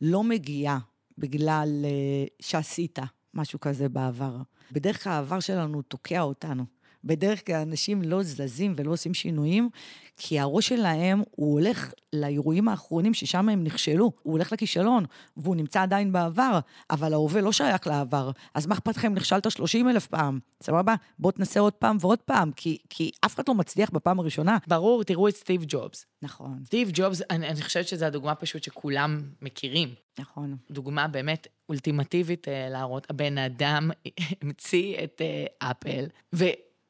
לא 0.00 0.24
מגיעה 0.24 0.78
בגלל 1.18 1.68
אה, 1.84 2.24
שעשית 2.40 2.98
משהו 3.34 3.60
כזה 3.60 3.88
בעבר. 3.88 4.36
בדרך 4.72 5.04
כלל 5.04 5.12
העבר 5.12 5.40
שלנו 5.40 5.82
תוקע 5.82 6.20
אותנו. 6.20 6.64
בדרך 7.06 7.46
כלל 7.46 7.56
אנשים 7.56 8.02
לא 8.02 8.22
זזים 8.22 8.74
ולא 8.76 8.92
עושים 8.92 9.14
שינויים, 9.14 9.68
כי 10.16 10.40
הראש 10.40 10.68
שלהם, 10.68 11.22
הוא 11.30 11.52
הולך 11.52 11.92
לאירועים 12.12 12.68
האחרונים 12.68 13.14
ששם 13.14 13.48
הם 13.48 13.64
נכשלו. 13.64 14.12
הוא 14.22 14.32
הולך 14.32 14.52
לכישלון, 14.52 15.04
והוא 15.36 15.56
נמצא 15.56 15.82
עדיין 15.82 16.12
בעבר, 16.12 16.58
אבל 16.90 17.12
ההווה 17.12 17.40
לא 17.40 17.52
שייך 17.52 17.86
לעבר. 17.86 18.30
אז 18.54 18.66
מה 18.66 18.74
אכפת 18.74 18.96
לכם 18.96 19.08
אם 19.08 19.14
נכשלת 19.14 19.50
30 19.50 19.88
אלף 19.88 20.06
פעם? 20.06 20.38
סבבה? 20.62 20.94
בוא 21.18 21.32
תנסה 21.32 21.60
עוד 21.60 21.72
פעם 21.72 21.96
ועוד 22.00 22.18
פעם, 22.18 22.52
כי, 22.52 22.78
כי 22.90 23.10
אף 23.24 23.34
אחד 23.34 23.44
לא 23.48 23.54
מצליח 23.54 23.90
בפעם 23.90 24.18
הראשונה. 24.20 24.58
ברור, 24.66 25.04
תראו 25.04 25.28
את 25.28 25.36
סטיב 25.36 25.64
ג'ובס. 25.68 26.06
נכון, 26.22 26.62
סטיב 26.66 26.90
ג'ובס, 26.92 27.22
אני, 27.30 27.48
אני 27.48 27.62
חושבת 27.62 27.88
שזו 27.88 28.04
הדוגמה 28.04 28.34
פשוט 28.34 28.62
שכולם 28.62 29.22
מכירים. 29.42 29.88
נכון. 30.18 30.56
דוגמה 30.70 31.08
באמת 31.08 31.46
אולטימטיבית 31.68 32.48
אה, 32.48 32.68
להראות, 32.70 33.06
הבן 33.10 33.38
אדם 33.38 33.90
המציא 34.42 34.96
את 35.04 35.20
אה, 35.20 35.70
אפל, 35.70 36.04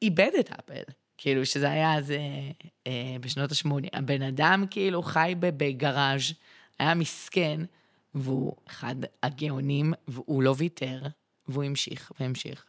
ואיבד 0.01 0.31
את 0.39 0.49
אפל. 0.51 0.81
כאילו, 1.17 1.45
שזה 1.45 1.69
היה 1.69 1.93
אז 1.93 2.11
אה, 2.11 2.17
אה, 2.87 3.15
בשנות 3.21 3.51
ה-80. 3.51 3.89
הבן 3.93 4.21
אדם 4.21 4.65
כאילו 4.69 5.03
חי 5.03 5.33
בגראז', 5.39 6.33
היה 6.79 6.93
מסכן, 6.95 7.61
והוא 8.15 8.53
אחד 8.67 8.95
הגאונים, 9.23 9.93
והוא 10.07 10.43
לא 10.43 10.55
ויתר, 10.57 11.01
והוא 11.47 11.63
המשיך 11.63 12.11
והמשיך, 12.19 12.65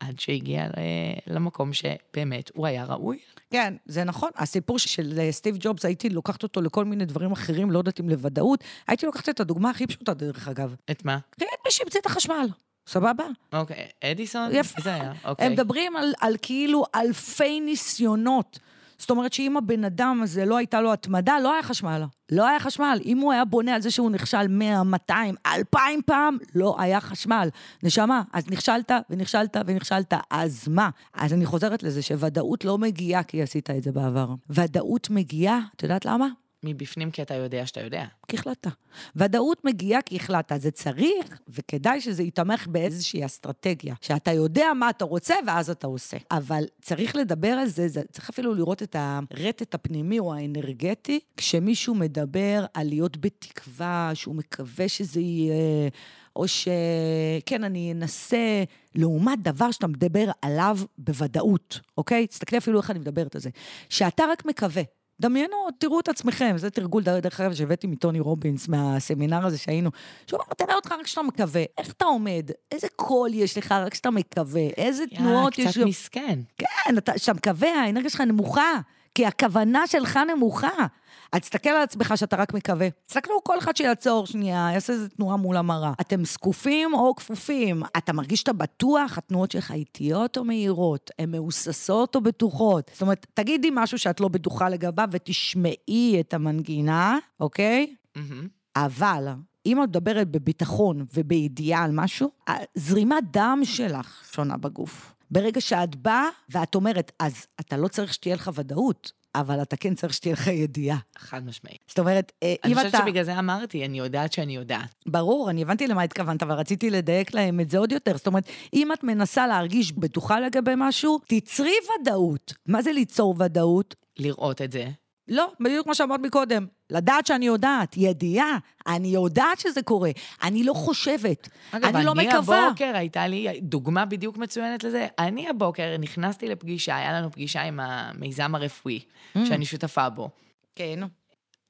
עד 0.00 0.20
שהגיע 0.20 0.66
ל- 0.66 1.34
למקום 1.34 1.72
שבאמת 1.72 2.50
הוא 2.54 2.66
היה 2.66 2.84
ראוי. 2.84 3.18
כן, 3.50 3.74
זה 3.86 4.04
נכון. 4.04 4.30
הסיפור 4.36 4.78
של 4.78 5.18
אה, 5.18 5.32
סטיב 5.32 5.56
ג'ובס, 5.60 5.84
הייתי 5.84 6.08
לוקחת 6.08 6.42
אותו 6.42 6.60
לכל 6.62 6.84
מיני 6.84 7.04
דברים 7.04 7.32
אחרים, 7.32 7.70
לא 7.70 7.78
יודעת 7.78 8.00
אם 8.00 8.08
לוודאות. 8.08 8.64
הייתי 8.88 9.06
לוקחת 9.06 9.28
את 9.28 9.40
הדוגמה 9.40 9.70
הכי 9.70 9.86
פשוטה, 9.86 10.14
דרך 10.14 10.48
אגב. 10.48 10.74
את 10.90 11.04
מה? 11.04 11.18
את 11.36 11.42
מי 11.42 11.70
שהמציא 11.70 12.00
את 12.00 12.06
החשמל, 12.06 12.46
סבבה? 12.90 13.24
אוקיי, 13.52 13.86
אדיסון? 14.04 14.50
יפה. 14.52 14.82
זה 14.82 14.94
היה? 14.94 15.12
אוקיי. 15.24 15.46
הם 15.46 15.52
מדברים 15.52 15.96
על, 15.96 16.12
על 16.20 16.36
כאילו 16.42 16.84
אלפי 16.94 17.60
ניסיונות. 17.60 18.58
זאת 18.98 19.10
אומרת 19.10 19.32
שאם 19.32 19.56
הבן 19.56 19.84
אדם 19.84 20.20
הזה 20.22 20.44
לא 20.44 20.56
הייתה 20.56 20.80
לו 20.80 20.92
התמדה, 20.92 21.38
לא 21.42 21.52
היה 21.52 21.62
חשמל. 21.62 22.04
לא 22.32 22.48
היה 22.48 22.60
חשמל. 22.60 23.00
אם 23.04 23.18
הוא 23.18 23.32
היה 23.32 23.44
בונה 23.44 23.74
על 23.74 23.80
זה 23.80 23.90
שהוא 23.90 24.10
נכשל 24.10 24.48
100, 24.48 24.82
200, 24.82 25.34
2,000 25.46 26.02
פעם, 26.06 26.38
לא 26.54 26.76
היה 26.78 27.00
חשמל. 27.00 27.48
נשמה, 27.82 28.22
אז 28.32 28.50
נכשלת 28.50 28.92
ונכשלת 29.10 29.56
ונכשלת, 29.66 30.14
אז 30.30 30.68
מה? 30.68 30.90
אז 31.14 31.32
אני 31.32 31.46
חוזרת 31.46 31.82
לזה 31.82 32.02
שוודאות 32.02 32.64
לא 32.64 32.78
מגיעה 32.78 33.22
כי 33.22 33.42
עשית 33.42 33.70
את 33.70 33.82
זה 33.82 33.92
בעבר. 33.92 34.28
ודאות 34.50 35.10
מגיעה, 35.10 35.60
את 35.76 35.82
יודעת 35.82 36.04
למה? 36.04 36.26
מבפנים 36.64 37.10
כי 37.10 37.22
אתה 37.22 37.34
יודע 37.34 37.66
שאתה 37.66 37.80
יודע. 37.80 38.04
כי 38.28 38.36
החלטת. 38.36 38.70
ודאות 39.16 39.64
מגיעה 39.64 40.02
כי 40.02 40.16
החלטת. 40.16 40.60
זה 40.60 40.70
צריך, 40.70 41.38
וכדאי 41.48 42.00
שזה 42.00 42.22
ייתמך 42.22 42.66
באיזושהי 42.66 43.24
אסטרטגיה, 43.24 43.94
שאתה 44.00 44.32
יודע 44.32 44.66
מה 44.76 44.90
אתה 44.90 45.04
רוצה 45.04 45.34
ואז 45.46 45.70
אתה 45.70 45.86
עושה. 45.86 46.16
אבל 46.30 46.64
צריך 46.82 47.16
לדבר 47.16 47.48
על 47.48 47.66
זה, 47.66 47.88
זה 47.88 48.02
צריך 48.12 48.30
אפילו 48.30 48.54
לראות 48.54 48.82
את 48.82 48.96
הרטט 48.98 49.74
הפנימי 49.74 50.18
או 50.18 50.34
האנרגטי, 50.34 51.20
כשמישהו 51.36 51.94
מדבר 51.94 52.64
על 52.74 52.86
להיות 52.86 53.16
בתקווה, 53.16 54.10
שהוא 54.14 54.34
מקווה 54.34 54.88
שזה 54.88 55.20
יהיה... 55.20 55.90
או 56.36 56.44
שכן, 56.48 57.64
אני 57.64 57.92
אנסה, 57.92 58.64
לעומת 58.94 59.42
דבר 59.42 59.70
שאתה 59.70 59.86
מדבר 59.86 60.30
עליו 60.42 60.78
בוודאות, 60.98 61.80
אוקיי? 61.98 62.26
תסתכלי 62.26 62.58
אפילו 62.58 62.80
איך 62.80 62.90
אני 62.90 62.98
מדברת 62.98 63.34
על 63.34 63.40
זה. 63.40 63.50
שאתה 63.88 64.22
רק 64.32 64.44
מקווה. 64.44 64.82
דמיינו, 65.20 65.56
תראו 65.78 66.00
את 66.00 66.08
עצמכם, 66.08 66.54
זה 66.58 66.70
תרגול, 66.70 67.02
דרך 67.02 67.40
אגב, 67.40 67.54
שהבאתי 67.54 67.86
מטוני 67.86 68.20
רובינס, 68.20 68.68
מהסמינר 68.68 69.46
הזה 69.46 69.58
שהיינו. 69.58 69.90
שהוא 70.26 70.40
אומר, 70.40 70.54
תראה 70.54 70.74
אותך 70.74 70.92
רק 70.92 71.04
כשאתה 71.04 71.22
מקווה, 71.22 71.62
איך 71.78 71.92
אתה 71.92 72.04
עומד, 72.04 72.50
איזה 72.72 72.86
קול 72.96 73.30
יש 73.34 73.58
לך 73.58 73.72
רק 73.72 73.92
כשאתה 73.92 74.10
מקווה, 74.10 74.60
איזה 74.76 75.04
תנועות 75.16 75.58
יאללה, 75.58 75.70
יש... 75.70 75.76
קצת 75.78 75.86
מסכן. 75.86 76.40
כן, 76.58 76.98
אתה- 76.98 77.12
כשאתה 77.12 77.34
מקווה, 77.34 77.68
האנרגיה 77.84 78.10
שלך 78.10 78.20
נמוכה, 78.20 78.80
כי 79.14 79.26
הכוונה 79.26 79.86
שלך 79.86 80.18
נמוכה. 80.34 80.86
אז 81.32 81.40
תסתכל 81.40 81.68
על 81.68 81.82
עצמך 81.82 82.12
שאתה 82.16 82.36
רק 82.36 82.54
מקווה. 82.54 82.88
תסתכלו, 83.06 83.44
כל 83.44 83.58
אחד 83.58 83.76
שיעצור 83.76 84.26
שנייה, 84.26 84.70
יעשה 84.74 84.92
איזה 84.92 85.08
תנועה 85.08 85.36
מול 85.36 85.56
המראה. 85.56 85.92
אתם 86.00 86.24
זקופים 86.24 86.94
או 86.94 87.14
כפופים? 87.14 87.82
אתה 87.96 88.12
מרגיש 88.12 88.40
שאתה 88.40 88.52
בטוח? 88.52 89.18
התנועות 89.18 89.50
שלך 89.50 89.70
איטיות 89.70 90.38
או 90.38 90.44
מהירות? 90.44 91.10
הן 91.18 91.30
מהוססות 91.30 92.14
או 92.16 92.20
בטוחות? 92.20 92.90
זאת 92.92 93.02
אומרת, 93.02 93.26
תגידי 93.34 93.70
משהו 93.72 93.98
שאת 93.98 94.20
לא 94.20 94.28
בטוחה 94.28 94.68
לגביו 94.68 95.08
ותשמעי 95.10 96.16
את 96.20 96.34
המנגינה, 96.34 97.18
אוקיי? 97.40 97.94
מהמם. 98.16 98.48
אבל 98.76 99.28
אם 99.66 99.82
את 99.82 99.88
מדברת 99.88 100.30
בביטחון 100.30 101.04
ובידיעה 101.14 101.84
על 101.84 101.90
משהו, 101.92 102.30
זרימת 102.74 103.24
דם 103.32 103.60
שלך 103.64 104.24
שונה 104.32 104.56
בגוף. 104.56 105.14
ברגע 105.30 105.60
שאת 105.60 105.96
באה 105.96 106.28
ואת 106.48 106.74
אומרת, 106.74 107.12
אז 107.18 107.46
אתה 107.60 107.76
לא 107.76 107.88
צריך 107.88 108.14
שתהיה 108.14 108.34
לך 108.34 108.50
ודאות, 108.54 109.12
אבל 109.34 109.62
אתה 109.62 109.76
כן 109.76 109.94
צריך 109.94 110.14
שתהיה 110.14 110.32
לך 110.32 110.46
ידיעה. 110.46 110.98
חד 111.18 111.46
משמעית. 111.46 111.78
זאת 111.88 111.98
אומרת, 111.98 112.32
אה, 112.42 112.54
אני 112.64 112.72
אם 112.72 112.78
חושבת 112.78 112.94
אתה... 112.94 113.02
שבגלל 113.02 113.24
זה 113.24 113.38
אמרתי, 113.38 113.84
אני 113.84 113.98
יודעת 113.98 114.32
שאני 114.32 114.56
יודעת. 114.56 114.94
ברור, 115.06 115.50
אני 115.50 115.62
הבנתי 115.62 115.86
למה 115.86 116.02
התכוונת, 116.02 116.42
אבל 116.42 116.54
רציתי 116.54 116.90
לדייק 116.90 117.34
להם 117.34 117.60
את 117.60 117.70
זה 117.70 117.78
עוד 117.78 117.92
יותר. 117.92 118.16
זאת 118.16 118.26
אומרת, 118.26 118.44
אם 118.74 118.92
את 118.92 119.04
מנסה 119.04 119.46
להרגיש 119.46 119.92
בטוחה 119.92 120.40
לגבי 120.40 120.72
משהו, 120.76 121.18
תיצרי 121.26 121.74
ודאות. 122.00 122.54
מה 122.66 122.82
זה 122.82 122.92
ליצור 122.92 123.34
ודאות? 123.38 123.94
לראות 124.18 124.62
את 124.62 124.72
זה. 124.72 124.88
לא, 125.30 125.52
בדיוק 125.60 125.84
כמו 125.84 125.94
שאמרת 125.94 126.20
מקודם. 126.20 126.66
לדעת 126.90 127.26
שאני 127.26 127.46
יודעת, 127.46 127.96
ידיעה, 127.96 128.58
אני 128.86 129.08
יודעת 129.08 129.60
שזה 129.60 129.82
קורה. 129.82 130.10
אני 130.42 130.64
לא 130.64 130.72
חושבת, 130.74 131.48
אגב, 131.70 131.96
אני 131.96 132.04
לא 132.04 132.12
אני 132.12 132.28
מקווה. 132.28 132.66
הבוקר 132.66 132.92
הייתה 132.94 133.26
לי 133.26 133.60
דוגמה 133.62 134.04
בדיוק 134.04 134.36
מצוינת 134.36 134.84
לזה. 134.84 135.06
אני 135.18 135.48
הבוקר 135.48 135.96
נכנסתי 135.98 136.48
לפגישה, 136.48 136.96
היה 136.96 137.12
לנו 137.12 137.30
פגישה 137.32 137.62
עם 137.62 137.80
המיזם 137.80 138.54
הרפואי, 138.54 139.00
Mm. 139.36 139.38
שאני 139.48 139.64
שותפה 139.66 140.08
בו. 140.08 140.28
כן. 140.74 141.00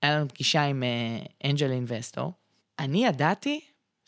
היה 0.03 0.17
לנו 0.17 0.29
פגישה 0.29 0.63
עם 0.63 0.83
angel 1.45 1.71
investor. 1.71 2.33
אני 2.79 3.07
ידעתי 3.07 3.61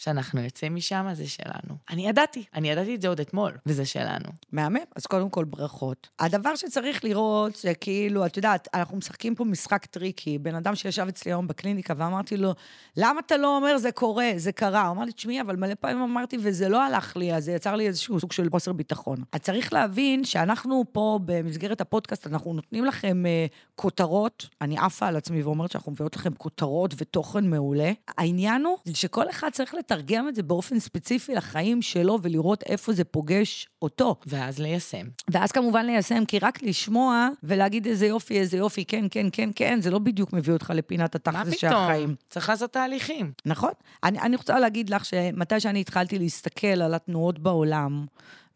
שאנחנו 0.03 0.41
יוצאים 0.41 0.75
משם, 0.75 1.07
זה 1.13 1.29
שלנו. 1.29 1.77
אני 1.91 2.09
ידעתי, 2.09 2.45
אני 2.55 2.71
ידעתי 2.71 2.95
את 2.95 3.03
זה 3.03 3.09
עוד 3.09 3.21
אתמול, 3.21 3.53
וזה 3.67 3.85
שלנו. 3.85 4.29
מהמם, 4.53 4.77
אז 4.97 5.07
קודם 5.07 5.31
כל 5.31 5.45
ברכות. 5.45 6.09
הדבר 6.19 6.57
שצריך 6.57 7.05
לראות 7.05 7.57
זה 7.57 7.75
כאילו, 7.75 8.27
את 8.27 8.37
יודעת, 8.37 8.69
אנחנו 8.75 8.97
משחקים 8.97 9.35
פה 9.35 9.45
משחק 9.45 9.87
tricky. 9.87 10.39
בן 10.39 10.55
אדם 10.55 10.75
שישב 10.75 11.07
אצלי 11.09 11.33
היום 11.33 11.47
בקליניקה 11.47 11.95
ואמרתי 11.97 12.37
לו, 12.37 12.55
למה 12.97 13.21
אתה 13.27 13.37
לא 13.37 13.57
אומר 13.57 13.79
זה 13.79 13.93
קורה, 13.93 14.31
זה 14.37 14.53
קרה? 14.53 14.83
הוא 14.83 14.97
אמר 14.97 15.05
לי, 15.05 15.13
תשמעי, 15.13 15.41
אבל 15.41 15.57
מלא 15.57 15.75
פעמים 15.81 16.03
אמרתי 16.03 16.37
וזה 16.41 16.69
לא 16.69 16.83
הלך 16.83 17.17
לי, 17.17 17.35
אז 17.35 17.45
זה 17.45 17.53
יצר 17.53 17.75
לי 17.75 17.87
איזשהו 17.87 18.21
סוג 18.21 18.33
של 18.33 18.51
חוסר 18.51 18.73
ביטחון. 18.73 19.19
אז 19.33 19.41
צריך 19.41 19.73
להבין 19.73 20.25
שאנחנו 20.25 20.85
פה 20.93 21.19
במסגרת 21.25 21.81
הפודקאסט, 21.81 22.27
אנחנו 22.27 22.55
נותנים 22.55 22.85
לכם 22.85 23.27
אה, 23.27 23.47
כותרות, 23.77 24.49
אני 24.61 24.79
עפה 24.79 25.07
על 25.07 25.17
עצמי 25.17 25.43
ואומרת 25.43 25.71
שאנחנו 25.71 25.93
מביאות 25.93 26.17
לכם 26.17 26.35
כותרות 26.35 26.95
ותוכן 26.97 27.51
מעולה. 27.51 27.93
העניין 28.19 28.65
הוא 28.65 28.77
שכל 28.95 29.31
אחד 29.31 29.49
צריך 29.53 29.75
לתרגם 29.93 30.29
את 30.29 30.35
זה 30.35 30.43
באופן 30.43 30.79
ספציפי 30.79 31.35
לחיים 31.35 31.83
שלו 31.83 32.19
ולראות 32.23 32.63
איפה 32.67 32.93
זה 32.93 33.05
פוגש 33.05 33.69
אותו. 33.83 34.17
ואז 34.27 34.59
ליישם. 34.59 35.07
ואז 35.31 35.53
כמובן 35.53 35.87
ליישם, 35.87 36.25
כי 36.25 36.39
רק 36.39 36.63
לשמוע 36.63 37.29
ולהגיד 37.43 37.87
איזה 37.87 38.07
יופי, 38.07 38.39
איזה 38.39 38.57
יופי, 38.57 38.85
כן, 38.85 39.05
כן, 39.11 39.27
כן, 39.33 39.51
כן, 39.55 39.81
זה 39.81 39.91
לא 39.91 39.99
בדיוק 39.99 40.33
מביא 40.33 40.53
אותך 40.53 40.73
לפינת 40.75 41.29
מה 41.29 41.41
התכלס 41.41 41.59
של 41.59 41.67
החיים. 41.67 42.03
פתאום? 42.03 42.15
צריך 42.29 42.49
לעשות 42.49 42.73
תהליכים. 42.73 43.33
נכון. 43.45 43.71
אני, 44.05 44.21
אני 44.21 44.37
רוצה 44.37 44.59
להגיד 44.59 44.91
לך 44.91 45.05
שמתי 45.05 45.61
שאני 45.61 45.81
התחלתי 45.81 46.19
להסתכל 46.19 46.67
על 46.67 46.95
התנועות 46.95 47.39
בעולם 47.39 48.07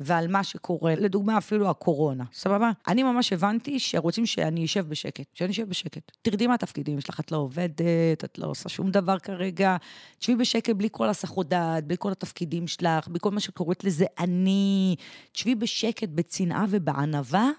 ועל 0.00 0.28
מה 0.28 0.44
שקורה, 0.44 0.94
לדוגמה 0.94 1.38
אפילו 1.38 1.70
הקורונה, 1.70 2.24
סבבה? 2.32 2.70
אני 2.88 3.02
ממש 3.02 3.32
הבנתי 3.32 3.78
שרוצים 3.78 4.26
שאני 4.26 4.64
אשב 4.64 4.88
בשקט, 4.88 5.24
שאני 5.34 5.50
אשב 5.50 5.68
בשקט. 5.68 6.12
תרדי 6.22 6.46
מהתפקידים 6.46 7.00
שלך, 7.00 7.20
את 7.20 7.32
לא 7.32 7.36
עובדת, 7.36 8.24
את 8.24 8.38
לא 8.38 8.46
עושה 8.46 8.68
שום 8.68 8.90
דבר 8.90 9.18
כרגע. 9.18 9.76
תשבי 10.18 10.36
בשקט 10.36 10.74
בלי 10.74 10.88
כל 10.92 11.08
הסחות 11.08 11.48
דעת, 11.48 11.84
בלי 11.84 11.96
כל 11.98 12.12
התפקידים 12.12 12.66
שלך, 12.66 13.08
בלי 13.08 13.18
כל 13.20 13.30
מה 13.30 13.40
שקוראת 13.40 13.84
לזה 13.84 14.04
אני. 14.18 14.96
תשבי 15.32 15.54
בשקט, 15.54 16.08
בצנעה 16.08 16.64
ובענווה. 16.68 17.50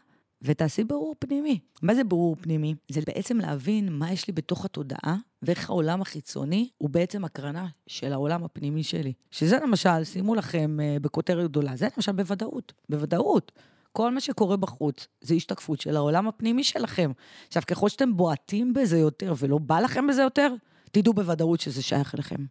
ותעשי 0.42 0.84
ברור 0.84 1.16
פנימי. 1.20 1.60
מה 1.82 1.96
זה 1.96 2.04
ברור 2.04 2.36
פנימי? 2.42 2.76
זה 2.92 3.02
בעצם 3.08 3.38
להבין 3.38 3.94
מה 3.94 4.12
יש 4.12 4.28
לי 4.28 4.34
בתוך 4.34 4.66
התודעה, 4.66 5.16
ואיך 5.42 5.70
העולם 5.70 6.02
החיצוני 6.02 6.70
הוא 6.78 6.90
בעצם 6.90 7.26
הקרנה 7.26 7.68
של 7.88 8.14
העולם 8.14 8.44
הפנימי 8.44 8.84
שלי. 8.84 9.14
שזה 9.32 9.58
למשל, 9.64 10.04
שימו 10.04 10.36
לכם 10.36 10.80
אה, 10.82 10.98
בכותרת 11.02 11.50
גדולה, 11.50 11.76
זה 11.76 11.88
למשל 11.98 12.12
בוודאות. 12.12 12.74
בוודאות. 12.90 13.52
כל 13.92 14.14
מה 14.14 14.22
שקורה 14.22 14.58
בחוץ 14.58 15.08
זה 15.22 15.34
השתקפות 15.34 15.82
של 15.82 15.96
העולם 15.96 16.28
הפנימי 16.28 16.64
שלכם. 16.64 17.12
עכשיו, 17.48 17.64
ככל 17.68 17.90
שאתם 17.90 18.18
בועטים 18.18 18.74
בזה 18.74 18.98
יותר 18.98 19.34
ולא 19.38 19.58
בא 19.58 19.80
לכם 19.80 20.08
בזה 20.08 20.22
יותר, 20.22 20.54
תדעו 20.92 21.14
בוודאות 21.14 21.60
שזה 21.60 21.82
שייך 21.82 22.16
אליכם. 22.16 22.46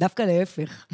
דווקא 0.00 0.22
להפך. 0.22 0.86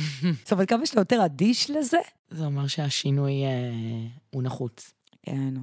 זאת 0.43 0.53
אומרת, 0.53 0.69
כמה 0.69 0.87
שאתה 0.87 1.01
יותר 1.01 1.25
אדיש 1.25 1.71
לזה, 1.71 1.99
זה 2.31 2.45
אומר 2.45 2.67
שהשינוי 2.67 3.33
אה, 3.45 4.07
הוא 4.31 4.43
נחוץ. 4.43 4.93
כן. 5.23 5.55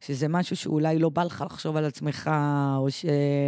שזה 0.00 0.28
משהו 0.28 0.56
שאולי 0.56 0.98
לא 0.98 1.08
בא 1.08 1.24
לך 1.24 1.44
לחשוב 1.50 1.76
על 1.76 1.84
עצמך, 1.84 2.30
או 2.76 2.90
ש... 2.90 3.04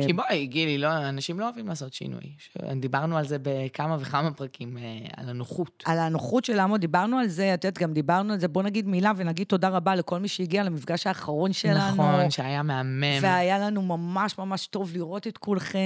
כי 0.07 0.13
בואי, 0.13 0.47
גילי, 0.47 0.79
לא, 0.79 1.09
אנשים 1.09 1.41
לא 1.41 1.45
אוהבים 1.45 1.67
לעשות 1.69 1.93
שינוי. 1.93 2.21
ש- 2.39 2.57
דיברנו 2.81 3.17
על 3.17 3.27
זה 3.29 3.37
בכמה 3.43 3.97
וכמה 4.01 4.31
פרקים, 4.33 4.77
אה, 4.79 4.83
על 5.17 5.29
הנוחות. 5.29 5.83
על 5.87 5.99
הנוחות 5.99 6.45
של 6.45 6.55
לעמוד, 6.57 6.81
דיברנו 6.81 7.19
על 7.19 7.29
זה, 7.29 7.55
את 7.55 7.65
יודעת, 7.65 7.79
גם 7.83 7.93
דיברנו 7.93 8.33
על 8.33 8.39
זה, 8.39 8.49
בוא 8.49 8.63
נגיד 8.63 8.87
מילה 8.87 9.13
ונגיד 9.17 9.47
תודה 9.47 9.69
רבה 9.69 9.95
לכל 9.95 10.19
מי 10.19 10.29
שהגיע 10.29 10.63
למפגש 10.63 11.07
האחרון 11.07 11.53
שלנו. 11.53 11.93
נכון, 12.03 12.31
שהיה 12.31 12.63
מהמם. 12.63 13.05
והיה 13.23 13.59
לנו 13.59 13.83
ממש 13.83 14.39
ממש 14.39 14.67
טוב 14.67 14.93
לראות 14.95 15.27
את 15.27 15.39
כולכם, 15.39 15.79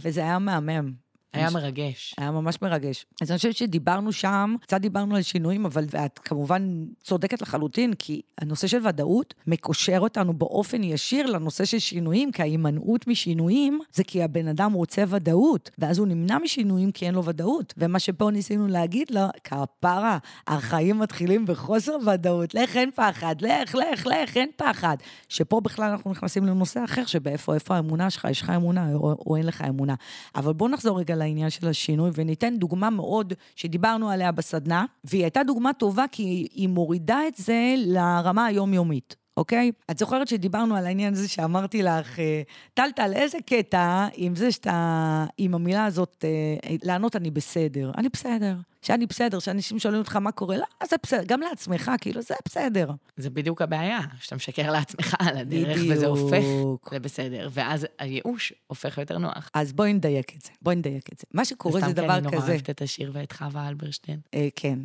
וזה 0.00 0.20
היה 0.20 0.38
מהמם. 0.38 1.05
היה 1.36 1.50
מרגש. 1.50 2.14
היה 2.18 2.30
ממש 2.30 2.62
מרגש. 2.62 3.06
אז 3.22 3.30
אני 3.30 3.36
חושבת 3.36 3.56
שדיברנו 3.56 4.12
שם, 4.12 4.54
קצת 4.60 4.80
דיברנו 4.80 5.16
על 5.16 5.22
שינויים, 5.22 5.66
אבל 5.66 5.84
את 5.84 6.18
כמובן 6.18 6.84
צודקת 7.02 7.42
לחלוטין, 7.42 7.94
כי 7.94 8.20
הנושא 8.38 8.66
של 8.66 8.86
ודאות 8.86 9.34
מקושר 9.46 9.98
אותנו 9.98 10.32
באופן 10.32 10.82
ישיר 10.82 11.26
לנושא 11.26 11.64
של 11.64 11.78
שינויים, 11.78 12.32
כי 12.32 12.42
ההימנעות 12.42 13.06
משינויים 13.06 13.80
זה 13.92 14.04
כי 14.04 14.22
הבן 14.22 14.48
אדם 14.48 14.72
רוצה 14.72 15.04
ודאות, 15.08 15.70
ואז 15.78 15.98
הוא 15.98 16.06
נמנע 16.06 16.38
משינויים 16.38 16.92
כי 16.92 17.06
אין 17.06 17.14
לו 17.14 17.24
ודאות. 17.24 17.74
ומה 17.76 17.98
שפה 17.98 18.30
ניסינו 18.30 18.68
להגיד 18.68 19.10
לו, 19.10 19.22
כפרה, 19.44 20.18
החיים 20.46 20.98
מתחילים 20.98 21.46
בחוסר 21.46 21.96
ודאות, 22.06 22.54
לך 22.54 22.76
אין 22.76 22.90
פחד, 22.90 23.34
לך, 23.40 23.74
לך, 23.74 24.06
לך, 24.06 24.36
אין 24.36 24.50
פחד. 24.56 24.96
שפה 25.28 25.60
בכלל 25.60 25.90
אנחנו 25.90 26.10
נכנסים 26.10 26.46
לנושא 26.46 26.84
אחר, 26.84 27.06
שבאיפה, 27.06 27.54
איפה 27.54 27.76
האמונה 27.76 28.10
שלך, 28.10 28.26
יש 28.30 28.42
לך 28.42 28.50
אמונה 28.50 28.94
או, 28.94 29.16
או 29.26 29.36
אין 29.36 29.46
לך 29.46 29.62
אמונה. 29.68 29.94
אבל 30.34 30.52
בואו 30.52 30.70
נחזור 30.70 30.98
רגע 30.98 31.16
לעניין 31.26 31.50
של 31.50 31.68
השינוי, 31.68 32.10
וניתן 32.14 32.56
דוגמה 32.56 32.90
מאוד 32.90 33.32
שדיברנו 33.56 34.10
עליה 34.10 34.32
בסדנה, 34.32 34.84
והיא 35.04 35.22
הייתה 35.22 35.42
דוגמה 35.42 35.72
טובה 35.72 36.04
כי 36.12 36.48
היא 36.54 36.68
מורידה 36.68 37.20
את 37.28 37.34
זה 37.36 37.74
לרמה 37.78 38.46
היומיומית. 38.46 39.16
אוקיי? 39.36 39.72
את 39.90 39.98
זוכרת 39.98 40.28
שדיברנו 40.28 40.76
על 40.76 40.86
העניין 40.86 41.12
הזה 41.12 41.28
שאמרתי 41.28 41.82
לך, 41.82 42.18
אה, 42.18 42.42
טלטל, 42.74 43.12
איזה 43.12 43.38
קטע 43.46 44.06
עם 44.14 44.36
זה 44.36 44.52
שאתה, 44.52 45.26
עם 45.38 45.54
המילה 45.54 45.84
הזאת, 45.84 46.24
אה, 46.24 46.76
לענות 46.82 47.16
אני 47.16 47.30
בסדר. 47.30 47.90
אני 47.98 48.08
בסדר. 48.08 48.54
שאני 48.86 49.06
בסדר, 49.06 49.38
שאנשים 49.38 49.78
שואלים 49.78 50.00
אותך 50.00 50.16
מה 50.16 50.32
קורה, 50.32 50.56
לא, 50.56 50.64
זה 50.88 50.96
בסדר, 51.02 51.24
גם 51.26 51.40
לעצמך, 51.40 51.90
כאילו, 52.00 52.22
זה 52.22 52.34
בסדר. 52.48 52.90
זה 53.16 53.30
בדיוק 53.30 53.62
הבעיה, 53.62 54.00
שאתה 54.20 54.36
משקר 54.36 54.72
לעצמך 54.72 55.14
על 55.18 55.36
הדרך, 55.36 55.78
וזה 55.90 56.06
הופך 56.06 56.92
לבסדר, 56.92 57.48
ואז 57.52 57.86
הייאוש 57.98 58.52
הופך 58.66 58.98
יותר 58.98 59.18
נוח. 59.18 59.50
אז 59.54 59.72
בואי 59.72 59.92
נדייק 59.92 60.36
את 60.36 60.42
זה, 60.42 60.50
בואי 60.62 60.76
נדייק 60.76 61.12
את 61.12 61.18
זה. 61.18 61.24
מה 61.34 61.44
שקורה 61.44 61.80
זה 61.80 61.86
סתם 61.86 61.86
כי 61.86 61.92
דבר 61.92 62.14
אני 62.14 62.22
נורא 62.22 62.36
כזה. 62.36 62.52
אוהבת 62.52 62.70
את 62.70 62.82
השיר 62.82 63.10
ואת 63.14 63.32
חווה 63.32 63.68
אלברשטיין. 63.68 64.20
אה, 64.34 64.48
כן. 64.56 64.78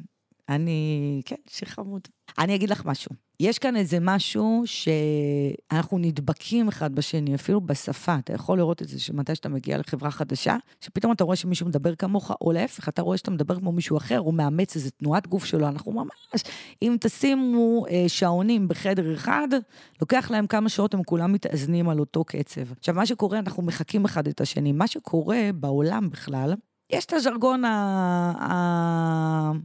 אני, 0.56 1.22
כן, 1.26 1.36
שיר 1.50 1.68
חמוד. 1.68 2.02
אני 2.40 2.56
אגיד 2.56 2.70
לך 2.70 2.86
משהו. 2.86 3.12
יש 3.40 3.60
כאן 3.60 3.76
איזה 3.76 3.98
משהו 4.02 4.64
שאנחנו 4.66 5.98
נדבקים 5.98 6.68
אחד 6.68 6.96
בשני, 6.96 7.36
אפילו 7.36 7.62
בשפה. 7.62 8.16
אתה 8.16 8.34
יכול 8.34 8.58
לראות 8.58 8.82
את 8.82 8.88
זה 8.88 9.00
שמתי 9.00 9.36
שאתה 9.36 9.50
מגיע 9.50 9.78
לחברה 9.78 10.12
חדשה, 10.12 10.56
שפתאום 10.82 11.12
אתה 11.12 11.24
רואה 11.24 11.36
שמישהו 11.36 11.68
מדבר 11.68 11.96
כמוך, 11.96 12.32
או 12.42 12.52
להפך, 12.52 12.90
אתה 12.90 13.02
רואה 13.02 13.18
שאתה 13.18 13.32
מדבר 13.32 13.60
כמו 13.60 13.72
מישהו 13.72 13.98
אחר, 13.98 14.18
הוא 14.18 14.34
מאמץ 14.34 14.76
איזה 14.76 14.92
תנועת 14.92 15.28
גוף 15.28 15.46
שלו. 15.46 15.68
אנחנו 15.68 15.92
ממש, 15.92 16.44
אם 16.82 16.96
תשימו 17.00 17.86
אה, 17.90 18.06
שעונים 18.08 18.68
בחדר 18.68 19.14
אחד, 19.14 19.48
לוקח 20.02 20.32
להם 20.32 20.48
כמה 20.48 20.70
שעות, 20.70 20.94
הם 20.94 21.04
כולם 21.04 21.34
מתאזנים 21.34 21.90
על 21.90 22.00
אותו 22.00 22.24
קצב. 22.24 22.72
עכשיו, 22.80 22.96
מה 22.96 23.06
שקורה, 23.06 23.40
אנחנו 23.40 23.64
מחקים 23.64 24.06
אחד 24.06 24.28
את 24.28 24.42
השני. 24.42 24.72
מה 24.72 24.88
שקורה 24.88 25.50
בעולם 25.56 26.10
בכלל, 26.10 26.54
יש 26.92 27.06
את 27.06 27.14
הז'רגון 27.14 27.64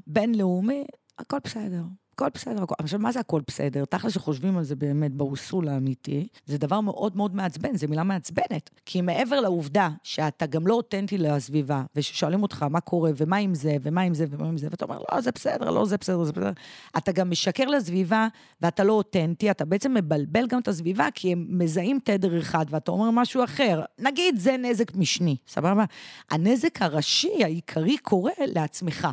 הבינלאומי, 0.06 0.84
הכל 1.18 1.38
בסדר. 1.44 1.82
הכל 2.16 2.28
בסדר, 2.34 2.62
הכל... 2.62 2.74
עכשיו, 2.78 2.98
מה 2.98 3.12
זה 3.12 3.20
הכל 3.20 3.40
בסדר? 3.46 3.84
תכל'ס 3.84 4.12
שחושבים 4.12 4.58
על 4.58 4.64
זה 4.64 4.76
באמת 4.76 5.12
באוסול 5.12 5.68
האמיתי, 5.68 6.28
זה 6.46 6.58
דבר 6.58 6.80
מאוד 6.80 7.16
מאוד 7.16 7.34
מעצבן, 7.34 7.76
זו 7.76 7.88
מילה 7.88 8.02
מעצבנת. 8.02 8.70
כי 8.86 9.00
מעבר 9.00 9.40
לעובדה 9.40 9.88
שאתה 10.02 10.46
גם 10.46 10.66
לא 10.66 10.74
אותנטי 10.74 11.18
לסביבה, 11.18 11.82
וששואלים 11.96 12.42
אותך 12.42 12.62
מה 12.62 12.80
קורה, 12.80 13.10
ומה 13.16 13.36
עם 13.36 13.54
זה, 13.54 13.76
ומה 13.82 14.00
עם 14.00 14.14
זה, 14.14 14.24
ומה 14.30 14.48
עם 14.48 14.58
זה, 14.58 14.68
ואתה 14.70 14.84
אומר, 14.84 14.98
לא, 15.12 15.20
זה 15.20 15.30
בסדר, 15.30 15.70
לא, 15.70 15.84
זה 15.84 15.96
בסדר, 15.96 16.24
זה 16.24 16.32
בסדר. 16.32 16.52
אתה 16.96 17.12
גם 17.12 17.30
משקר 17.30 17.64
לסביבה, 17.64 18.28
ואתה 18.62 18.84
לא 18.84 18.92
אותנטי, 18.92 19.50
אתה 19.50 19.64
בעצם 19.64 19.94
מבלבל 19.94 20.46
גם 20.46 20.60
את 20.60 20.68
הסביבה, 20.68 21.08
כי 21.14 21.32
הם 21.32 21.46
מזהים 21.48 21.98
תדר 22.04 22.38
אחד, 22.38 22.66
ואתה 22.70 22.90
אומר 22.90 23.10
משהו 23.10 23.44
אחר. 23.44 23.82
נגיד, 23.98 24.38
זה 24.38 24.56
נזק 24.56 24.94
משני, 24.94 25.36
סבבה? 25.48 25.84
הנזק 26.30 26.82
הראשי, 26.82 27.44
העיקרי, 27.44 27.98
קורה 27.98 28.32
לעצמך. 28.38 29.08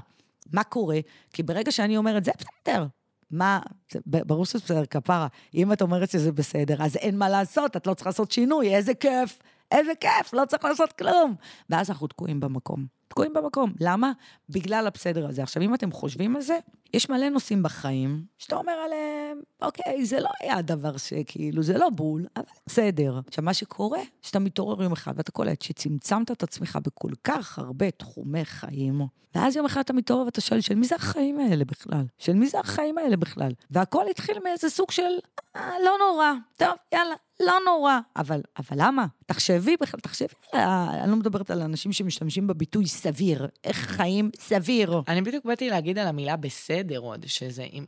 מה 0.52 0.64
קורה? 0.64 1.00
כי 1.34 1.44
ברגע 1.44 1.72
שאני 1.72 1.98
אומרת, 1.98 2.26
זה 2.26 2.32
בסדר. 2.40 2.86
מה, 3.32 3.60
זה, 3.92 4.00
ברור 4.06 4.46
שזה 4.46 4.60
בסדר, 4.60 4.86
כפרה. 4.86 5.28
אם 5.56 5.74
את 5.74 5.82
אומרת 5.82 6.10
שזה 6.10 6.32
בסדר, 6.32 6.84
אז 6.84 6.96
אין 6.96 7.18
מה 7.18 7.30
לעשות, 7.30 7.78
את 7.78 7.88
לא 7.88 7.94
צריכה 7.94 8.10
לעשות 8.10 8.32
שינוי, 8.32 8.76
איזה 8.76 8.94
כיף, 8.94 9.40
איזה 9.72 9.92
כיף, 10.00 10.34
לא 10.34 10.46
צריך 10.46 10.66
לעשות 10.66 10.92
כלום. 10.92 11.36
ואז 11.70 11.90
אנחנו 11.90 12.08
תקועים 12.08 12.40
במקום. 12.40 12.86
תקועים 13.08 13.34
במקום. 13.34 13.74
למה? 13.80 14.12
בגלל 14.50 14.88
הבסדר 14.88 15.28
הזה. 15.28 15.44
עכשיו, 15.44 15.64
אם 15.64 15.74
אתם 15.74 15.92
חושבים 15.92 16.36
על 16.36 16.42
זה, 16.42 16.60
יש 16.94 17.10
מלא 17.10 17.30
נושאים 17.30 17.64
בחיים, 17.64 18.26
שאתה 18.38 18.56
אומר 18.56 18.72
עליהם, 18.72 19.42
אוקיי, 19.62 20.06
זה 20.06 20.20
לא 20.20 20.30
היה 20.40 20.62
דבר 20.62 20.98
שכאילו, 20.98 21.64
זה 21.64 21.78
לא 21.78 21.90
בול, 21.90 22.26
אבל 22.36 22.46
בסדר. 22.68 23.20
עכשיו, 23.28 23.44
מה 23.44 23.54
שקורה, 23.54 24.00
שאתה 24.22 24.40
מתעורר 24.40 24.84
יום 24.84 24.92
אחד 24.92 25.14
ואתה 25.16 25.32
קולט 25.32 25.62
שצמצמת 25.62 26.32
את 26.32 26.44
עצמך 26.44 26.80
בכל 26.84 27.12
כך 27.24 27.60
הרבה 27.60 27.92
תחומי 27.92 28.46
חיים, 28.46 29.02
ואז 29.36 29.56
יום 29.56 29.66
אחד 29.66 29.82
אתה 29.82 29.94
מתעורר 29.94 30.26
ואתה 30.26 30.42
שואל, 30.42 30.62
של 30.62 30.76
מי 30.76 30.88
זה 30.88 30.96
החיים 30.96 31.40
האלה 31.40 31.66
בכלל? 31.66 32.04
של 32.18 32.34
מי 32.34 32.48
זה 32.48 32.60
החיים 32.60 32.98
האלה 32.98 33.18
בכלל? 33.18 33.52
והכל 33.72 34.06
התחיל 34.10 34.38
מאיזה 34.44 34.70
סוג 34.70 34.92
של, 34.92 35.12
אה, 35.56 35.70
לא 35.86 35.92
נורא, 36.00 36.32
טוב, 36.58 36.74
יאללה, 36.94 37.16
לא 37.40 37.54
נורא. 37.66 38.00
אבל, 38.16 38.42
אבל 38.58 38.78
למה? 38.80 39.06
תחשבי 39.26 39.76
בכלל, 39.82 40.00
תחשבי, 40.00 40.28
אני 40.54 41.12
לא 41.12 41.16
מדברת 41.16 41.52
על 41.52 41.62
אנשים 41.62 41.94
שמשתמשים 41.94 42.48
בביטוי 42.48 42.88
סביר. 42.88 43.48
איך 43.64 43.78
חיים 43.78 44.30
סביר? 44.40 45.02
אני 45.08 45.22
בדיוק 45.22 45.46
באתי 45.46 45.70
להגיד 45.70 45.98
על 45.98 46.08
המילה 46.08 46.36
בסדר 46.36 46.83
עוד, 46.92 47.26
שזה 47.28 47.66
עם- 47.72 47.86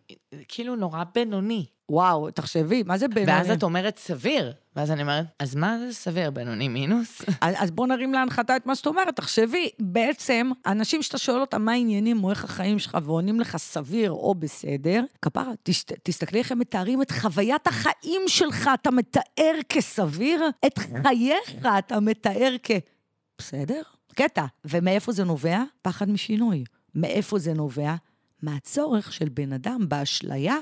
כאילו 0.47 0.75
נורא 0.75 1.03
בינוני. 1.15 1.65
וואו, 1.89 2.31
תחשבי, 2.31 2.83
מה 2.83 2.97
זה 2.97 3.07
בינוני? 3.07 3.31
ואז 3.37 3.51
את 3.51 3.63
אומרת 3.63 3.97
סביר, 3.97 4.53
ואז 4.75 4.91
אני 4.91 5.01
אומרת, 5.01 5.25
אז 5.39 5.55
מה 5.55 5.77
זה 5.79 5.93
סביר, 5.93 6.31
בינוני 6.31 6.67
מינוס? 6.67 7.21
אז, 7.41 7.55
אז 7.57 7.71
בוא 7.71 7.87
נרים 7.87 8.13
להנחתה 8.13 8.55
את 8.55 8.65
מה 8.65 8.75
שאת 8.75 8.85
אומרת. 8.85 9.15
תחשבי, 9.15 9.69
בעצם, 9.79 10.51
אנשים 10.65 11.01
שאתה 11.03 11.17
שואל 11.17 11.41
אותם 11.41 11.61
מה 11.61 11.71
העניינים 11.71 12.23
או 12.23 12.29
איך 12.29 12.43
החיים 12.43 12.79
שלך, 12.79 12.97
ועונים 13.03 13.39
לך 13.39 13.57
סביר 13.57 14.11
או 14.11 14.35
בסדר, 14.35 15.03
כפרה, 15.21 15.51
תשת, 15.63 15.91
תסתכלי 16.03 16.39
איך 16.39 16.51
הם 16.51 16.59
מתארים 16.59 17.01
את 17.01 17.11
חוויית 17.11 17.67
החיים 17.67 18.21
שלך, 18.27 18.69
אתה 18.73 18.91
מתאר 18.91 19.55
כסביר, 19.69 20.43
את 20.65 20.77
חייך 20.77 21.65
אתה 21.79 21.99
מתאר 21.99 22.55
כ... 22.63 22.71
בסדר? 23.37 23.81
קטע. 24.15 24.45
ומאיפה 24.65 25.11
זה 25.11 25.23
נובע? 25.23 25.63
פחד 25.81 26.09
משינוי. 26.09 26.63
מאיפה 26.95 27.39
זה 27.39 27.53
נובע? 27.53 27.95
מהצורך 28.41 29.13
של 29.13 29.29
בן 29.29 29.53
אדם 29.53 29.89
באשליה 29.89 30.57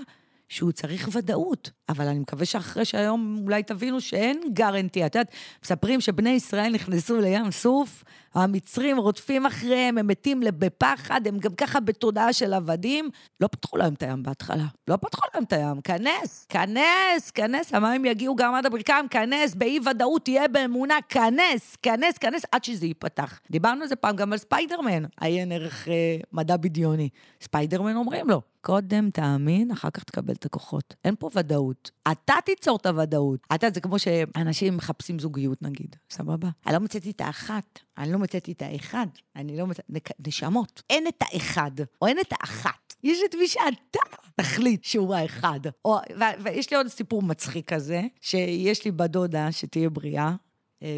שהוא 0.49 0.71
צריך 0.71 1.09
ודאות. 1.13 1.71
אבל 1.89 2.07
אני 2.07 2.19
מקווה 2.19 2.45
שאחרי 2.45 2.85
שהיום 2.85 3.39
אולי 3.43 3.63
תבינו 3.63 4.01
שאין 4.01 4.41
גרנטי. 4.53 5.05
את 5.05 5.15
יודעת, 5.15 5.31
מספרים 5.63 6.01
שבני 6.01 6.29
ישראל 6.29 6.73
נכנסו 6.73 7.21
לים 7.21 7.51
סוף, 7.51 8.03
המצרים 8.33 8.97
רודפים 8.97 9.45
אחריהם, 9.45 9.97
הם 9.97 10.07
מתים 10.07 10.43
בפחד, 10.57 11.27
הם 11.27 11.37
גם 11.37 11.55
ככה 11.55 11.79
בתודעה 11.79 12.33
של 12.33 12.53
עבדים. 12.53 13.09
לא 13.39 13.47
פתחו 13.47 13.77
להם 13.77 13.93
את 13.93 14.03
הים 14.03 14.23
בהתחלה. 14.23 14.65
לא 14.87 14.95
פתחו 14.95 15.21
להם 15.33 15.43
את 15.43 15.53
הים. 15.53 15.81
כנס, 15.81 16.45
כנס, 16.49 17.31
כנס, 17.33 17.73
המים 17.73 18.05
יגיעו 18.05 18.35
גם 18.35 18.55
עד 18.55 18.65
הברכיים, 18.65 19.07
כנס, 19.07 19.55
באי-ודאות, 19.55 20.23
תהיה 20.25 20.47
באמונה, 20.47 20.97
כנס, 21.09 21.77
כנס, 21.81 22.17
כנס, 22.17 22.41
עד 22.51 22.63
שזה 22.63 22.85
ייפתח. 22.85 23.39
דיברנו 23.51 23.81
על 23.81 23.87
זה 23.87 23.95
פעם 23.95 24.15
גם 24.15 24.33
על 24.33 24.37
ספיידרמן, 24.37 25.03
עיין 25.21 25.51
ערך 25.51 25.87
אה, 25.87 26.17
מדע 26.31 26.57
בדיוני. 26.57 27.09
ספיידרמן 27.41 27.95
אומרים 27.95 28.29
לו, 28.29 28.41
קודם 28.61 29.09
תאמין, 29.09 29.71
אחר 29.71 29.89
כך 29.89 30.03
תקבל 30.03 30.33
את 30.33 30.45
הכוחות. 30.45 30.95
אין 31.05 31.15
פה 31.19 31.29
ודאות. 31.35 31.72
אתה 32.11 32.33
תיצור 32.45 32.77
את 32.81 32.85
הוודאות. 32.85 33.39
אתה 33.55 33.67
זה 33.73 33.81
כמו 33.81 33.99
שאנשים 33.99 34.77
מחפשים 34.77 35.19
זוגיות, 35.19 35.61
נגיד, 35.61 35.95
סבבה? 36.09 36.49
אני 36.65 36.73
לא 36.73 36.79
מצאתי 36.79 37.11
את 37.11 37.21
האחת, 37.21 37.79
אני 37.97 38.11
לא 38.11 38.19
מצאתי 38.19 38.51
את 38.51 38.61
האחד, 38.61 39.07
אני 39.35 39.57
לא 39.57 39.67
מצאתי... 39.67 39.99
נשמות. 40.27 40.81
אין 40.89 41.07
את 41.07 41.21
האחד, 41.21 41.71
או 42.01 42.07
אין 42.07 42.19
את 42.19 42.31
האחת. 42.31 42.93
יש 43.03 43.19
את 43.29 43.35
מי 43.35 43.47
שאתה 43.47 43.99
תחליט 44.35 44.83
שהוא 44.83 45.15
האחד. 45.15 45.59
או, 45.85 45.97
ו- 46.19 46.43
ויש 46.43 46.71
לי 46.71 46.77
עוד 46.77 46.87
סיפור 46.87 47.21
מצחיק 47.21 47.73
כזה, 47.73 48.01
שיש 48.21 48.85
לי 48.85 48.91
בת 48.91 49.09
דודה 49.09 49.51
שתהיה 49.51 49.89
בריאה, 49.89 50.27
אה, 50.27 50.35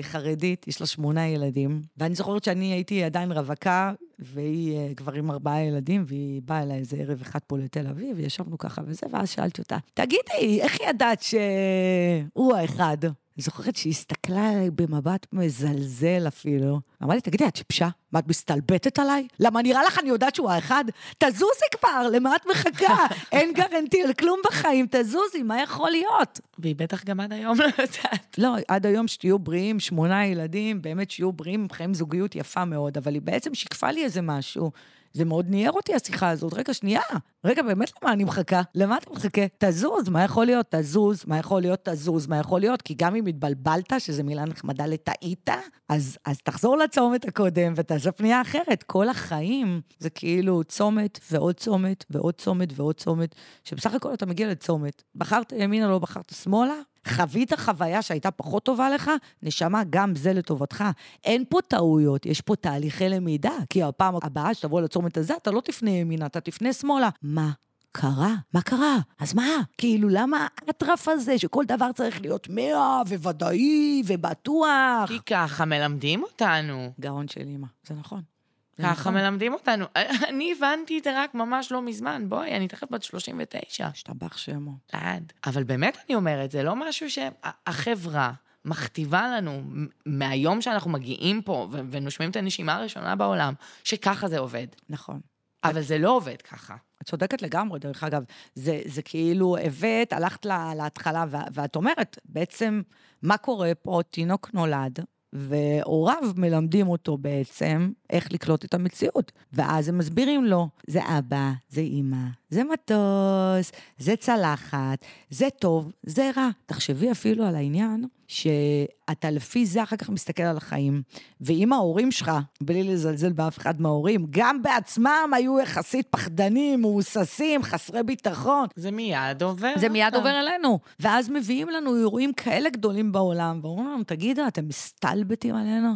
חרדית, 0.01 0.67
יש 0.67 0.81
לה 0.81 0.87
שמונה 0.87 1.27
ילדים, 1.27 1.81
ואני 1.97 2.15
זוכרת 2.15 2.43
שאני 2.43 2.73
הייתי 2.73 3.03
עדיין 3.03 3.31
רווקה, 3.31 3.93
והיא 4.19 4.77
אה, 4.77 4.95
כבר 4.95 5.13
עם 5.13 5.31
ארבעה 5.31 5.63
ילדים, 5.63 6.03
והיא 6.07 6.41
באה 6.45 6.63
אליי 6.63 6.77
איזה 6.77 6.97
ערב 6.97 7.21
אחד 7.21 7.39
פה 7.47 7.57
לתל 7.57 7.87
אביב, 7.87 8.17
וישבנו 8.17 8.57
ככה 8.57 8.81
וזה, 8.85 9.07
ואז 9.11 9.29
שאלתי 9.29 9.61
אותה, 9.61 9.77
תגידי, 9.93 10.61
איך 10.61 10.77
ידעת 10.89 11.21
שהוא 11.21 12.55
האחד? 12.55 12.97
אני 13.37 13.43
זוכרת 13.43 13.75
שהיא 13.75 13.91
הסתכלה 13.91 14.49
עליי 14.49 14.69
במבט 14.71 15.27
מזלזל 15.33 16.27
אפילו. 16.27 16.79
אמרה 17.03 17.15
לי, 17.15 17.21
תגידי, 17.21 17.47
את 17.47 17.55
שיבשה? 17.55 17.89
מה, 18.11 18.19
את 18.19 18.27
מסתלבטת 18.27 18.99
עליי? 18.99 19.27
למה 19.39 19.61
נראה 19.61 19.83
לך 19.83 19.99
אני 19.99 20.09
יודעת 20.09 20.35
שהוא 20.35 20.49
האחד? 20.49 20.85
תזוזי 21.17 21.65
כבר, 21.79 22.09
למה 22.11 22.35
את 22.35 22.41
מחכה? 22.51 23.05
אין 23.31 23.53
גרנטי 23.53 24.03
על 24.03 24.13
כלום 24.13 24.39
בחיים, 24.45 24.85
תזוזי, 24.91 25.43
מה 25.43 25.61
יכול 25.61 25.89
להיות? 25.91 26.39
והיא 26.59 26.75
בטח 26.75 27.03
גם 27.03 27.19
עד 27.19 27.33
היום 27.33 27.59
לא 27.59 27.65
יודעת. 27.65 28.35
לא, 28.37 28.55
עד 28.67 28.85
היום 28.85 29.07
שתהיו 29.07 29.39
בריאים, 29.39 29.79
שמונה 29.79 30.25
ילדים, 30.25 30.81
באמת 30.81 31.11
שיהיו 31.11 31.31
בריאים, 31.31 31.67
חיים 31.71 31.93
זוגיות 31.93 32.35
יפה 32.35 32.65
מאוד, 32.65 32.97
אבל 32.97 33.13
היא 33.13 33.21
בעצם 33.21 33.55
שיקפה 33.55 33.91
לי 33.91 34.03
איזה 34.03 34.21
משהו. 34.21 34.71
זה 35.15 35.25
מאוד 35.25 35.49
ניער 35.49 35.71
אותי, 35.71 35.95
השיחה 35.95 36.29
הזאת. 36.29 36.53
רגע, 36.53 36.73
שנייה. 36.73 37.01
רגע, 37.45 37.61
באמת 37.61 37.91
למה 38.01 38.13
אני 38.13 38.23
מחכה? 38.23 38.61
למה 38.75 38.97
אתה 38.97 39.09
מחכה? 39.13 39.41
תזוז, 39.57 40.09
מה 40.09 40.23
יכול 40.23 40.45
להיות? 40.45 40.65
תזוז, 40.69 41.23
מה 41.27 41.37
יכול 41.37 41.61
להיות? 41.61 41.89
תזוז, 41.89 42.27
מה 42.27 42.37
יכול 42.37 42.59
להיות? 42.59 42.81
כי 42.81 42.93
גם 42.97 43.15
אם 43.15 43.25
התבלבלת, 43.25 43.93
שזו 43.99 44.23
מילה 44.23 44.45
נחמדה 44.45 44.85
לטעית, 44.85 45.49
אז, 45.89 46.17
אז 46.25 46.37
תחזור 46.41 46.77
לצומת 46.77 47.25
הקודם 47.25 47.73
ותעשה 47.75 48.11
פנייה 48.11 48.41
אחרת. 48.41 48.83
כל 48.83 49.09
החיים 49.09 49.81
זה 49.99 50.09
כאילו 50.09 50.63
צומת 50.63 51.19
ועוד 51.31 51.55
צומת 51.55 52.05
ועוד 52.09 52.33
צומת 52.33 52.69
ועוד 52.75 52.95
צומת, 52.95 53.35
שבסך 53.63 53.93
הכל 53.93 54.13
אתה 54.13 54.25
מגיע 54.25 54.49
לצומת. 54.49 55.03
בחרת 55.15 55.53
ימינה, 55.57 55.87
לא 55.87 55.99
בחרת 55.99 56.33
שמאלה, 56.43 56.75
חווית 57.07 57.53
חוויה 57.59 58.01
שהייתה 58.01 58.31
פחות 58.31 58.63
טובה 58.63 58.89
לך, 58.89 59.11
נשמה, 59.43 59.81
גם 59.89 60.15
זה 60.15 60.33
לטובתך. 60.33 60.83
אין 61.23 61.43
פה 61.49 61.59
טעויות, 61.67 62.25
יש 62.25 62.41
פה 62.41 62.55
תהליכי 62.55 63.09
למידה. 63.09 63.53
כי 63.69 63.83
הפעם 63.83 64.15
הבאה 64.23 64.53
שתבוא 64.53 64.81
לצומת 64.81 65.17
הזה, 65.17 65.33
אתה 65.41 65.51
לא 65.51 65.61
תפנה 65.61 65.89
ימינה, 65.89 66.25
אתה 66.25 66.41
תפנה 66.41 66.73
שמאלה. 66.73 67.09
מה? 67.21 67.51
קרה? 67.91 68.35
מה 68.53 68.61
קרה? 68.61 68.97
אז 69.19 69.33
מה? 69.33 69.47
כאילו, 69.77 70.09
למה 70.09 70.47
האטרף 70.67 71.07
הזה 71.07 71.37
שכל 71.37 71.65
דבר 71.67 71.91
צריך 71.91 72.21
להיות 72.21 72.47
מאה 72.49 73.01
וודאי 73.21 74.03
ובטוח? 74.05 75.07
כי 75.07 75.19
ככה 75.25 75.65
מלמדים 75.65 76.23
אותנו. 76.23 76.91
גאון 76.99 77.27
של 77.27 77.41
אימא, 77.41 77.67
זה 77.87 77.93
נכון. 77.93 78.34
ככה 78.81 78.91
נכון. 78.91 79.13
מלמדים 79.13 79.53
אותנו. 79.53 79.85
אני 80.29 80.53
הבנתי 80.57 80.97
את 80.97 81.03
זה 81.03 81.23
רק 81.23 81.33
ממש 81.33 81.71
לא 81.71 81.81
מזמן. 81.81 82.29
בואי, 82.29 82.55
אני 82.55 82.67
תכף 82.67 82.91
בת 82.91 83.03
39. 83.03 83.87
השתבח 83.87 84.37
שמו. 84.37 84.71
עד. 84.91 85.33
אבל 85.45 85.63
באמת 85.63 85.97
אני 86.07 86.15
אומרת, 86.15 86.51
זה 86.51 86.63
לא 86.63 86.75
משהו 86.75 87.07
שהחברה 87.09 88.31
מכתיבה 88.65 89.27
לנו 89.27 89.61
מהיום 90.05 90.61
שאנחנו 90.61 90.91
מגיעים 90.91 91.41
פה 91.41 91.67
ו- 91.71 91.79
ונושמים 91.89 92.31
את 92.31 92.35
הנשימה 92.35 92.75
הראשונה 92.75 93.15
בעולם, 93.15 93.53
שככה 93.83 94.27
זה 94.27 94.39
עובד. 94.39 94.67
נכון. 94.89 95.19
אבל 95.63 95.81
זה 95.81 95.97
לא 95.97 96.15
עובד 96.15 96.41
ככה. 96.41 96.75
את 97.01 97.07
צודקת 97.07 97.41
לגמרי, 97.41 97.79
דרך 97.79 98.03
אגב. 98.03 98.23
זה, 98.55 98.81
זה 98.85 99.01
כאילו 99.01 99.57
הבאת, 99.57 100.13
הלכת 100.13 100.45
לה, 100.45 100.73
להתחלה, 100.75 101.25
ואת 101.53 101.75
אומרת, 101.75 102.19
בעצם, 102.25 102.81
מה 103.21 103.37
קורה 103.37 103.71
פה? 103.75 104.01
תינוק 104.09 104.49
נולד, 104.53 104.99
והוריו 105.35 106.23
מלמדים 106.35 106.87
אותו 106.87 107.17
בעצם 107.17 107.91
איך 108.09 108.31
לקלוט 108.31 108.65
את 108.65 108.73
המציאות. 108.73 109.31
ואז 109.53 109.89
הם 109.89 109.97
מסבירים 109.97 110.45
לו, 110.45 110.69
זה 110.87 110.99
אבא, 111.17 111.51
זה 111.69 111.81
אימא, 111.81 112.27
זה 112.49 112.63
מטוס, 112.63 113.71
זה 113.97 114.15
צלחת, 114.15 115.05
זה 115.29 115.47
טוב, 115.59 115.91
זה 116.03 116.31
רע. 116.37 116.49
תחשבי 116.65 117.11
אפילו 117.11 117.45
על 117.45 117.55
העניין 117.55 118.05
שאתה 118.27 119.31
לפי 119.31 119.65
זה 119.65 119.83
אחר 119.83 119.95
כך 119.95 120.09
מסתכל 120.09 120.43
על 120.43 120.57
החיים. 120.57 121.01
ואם 121.41 121.73
ההורים 121.73 122.11
שלך, 122.11 122.31
בלי 122.61 122.83
לזלזל 122.83 123.33
באף 123.33 123.57
אחד 123.57 123.81
מההורים, 123.81 124.27
גם 124.29 124.61
בעצמם 124.61 125.31
היו 125.33 125.59
יחסית 125.59 126.07
פחדנים, 126.09 126.81
מהוססים, 126.81 127.63
חסרי 127.63 128.03
ביטחון, 128.03 128.67
זה 128.75 128.91
מיד 128.91 129.43
עובר. 129.43 129.73
זה 129.77 129.89
מיד 129.89 130.05
אותם. 130.05 130.17
עובר 130.17 130.39
אלינו. 130.39 130.79
ואז 130.99 131.29
מביאים 131.29 131.69
לנו 131.69 131.95
אירועים 131.95 132.33
כאלה 132.33 132.69
גדולים 132.69 133.11
בעולם, 133.11 133.59
ואומרים 133.63 133.87
לנו, 133.87 134.03
תגידו, 134.03 134.47
אתם 134.47 134.67
מסתלבטים 134.67 135.55
עלינו? 135.55 135.93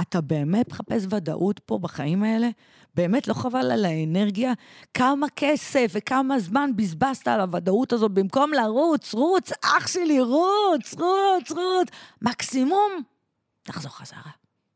אתה 0.00 0.20
באמת 0.20 0.68
מחפש 0.68 1.06
ודאות 1.10 1.58
פה 1.58 1.78
בחיים 1.78 2.22
האלה? 2.22 2.48
באמת 2.98 3.28
לא 3.28 3.34
חבל 3.34 3.70
על 3.70 3.84
האנרגיה? 3.84 4.52
כמה 4.94 5.26
כסף 5.36 5.90
וכמה 5.94 6.38
זמן 6.38 6.70
בזבזת 6.76 7.28
על 7.28 7.40
הוודאות 7.40 7.92
הזאת 7.92 8.10
במקום 8.10 8.52
לרוץ, 8.52 9.14
רוץ, 9.14 9.50
אח 9.64 9.86
שלי, 9.86 10.20
רוץ, 10.20 10.94
רוץ, 10.94 11.50
רוץ. 11.50 11.88
מקסימום, 12.22 13.02
תחזור 13.62 13.90
חזרה. 13.90 14.30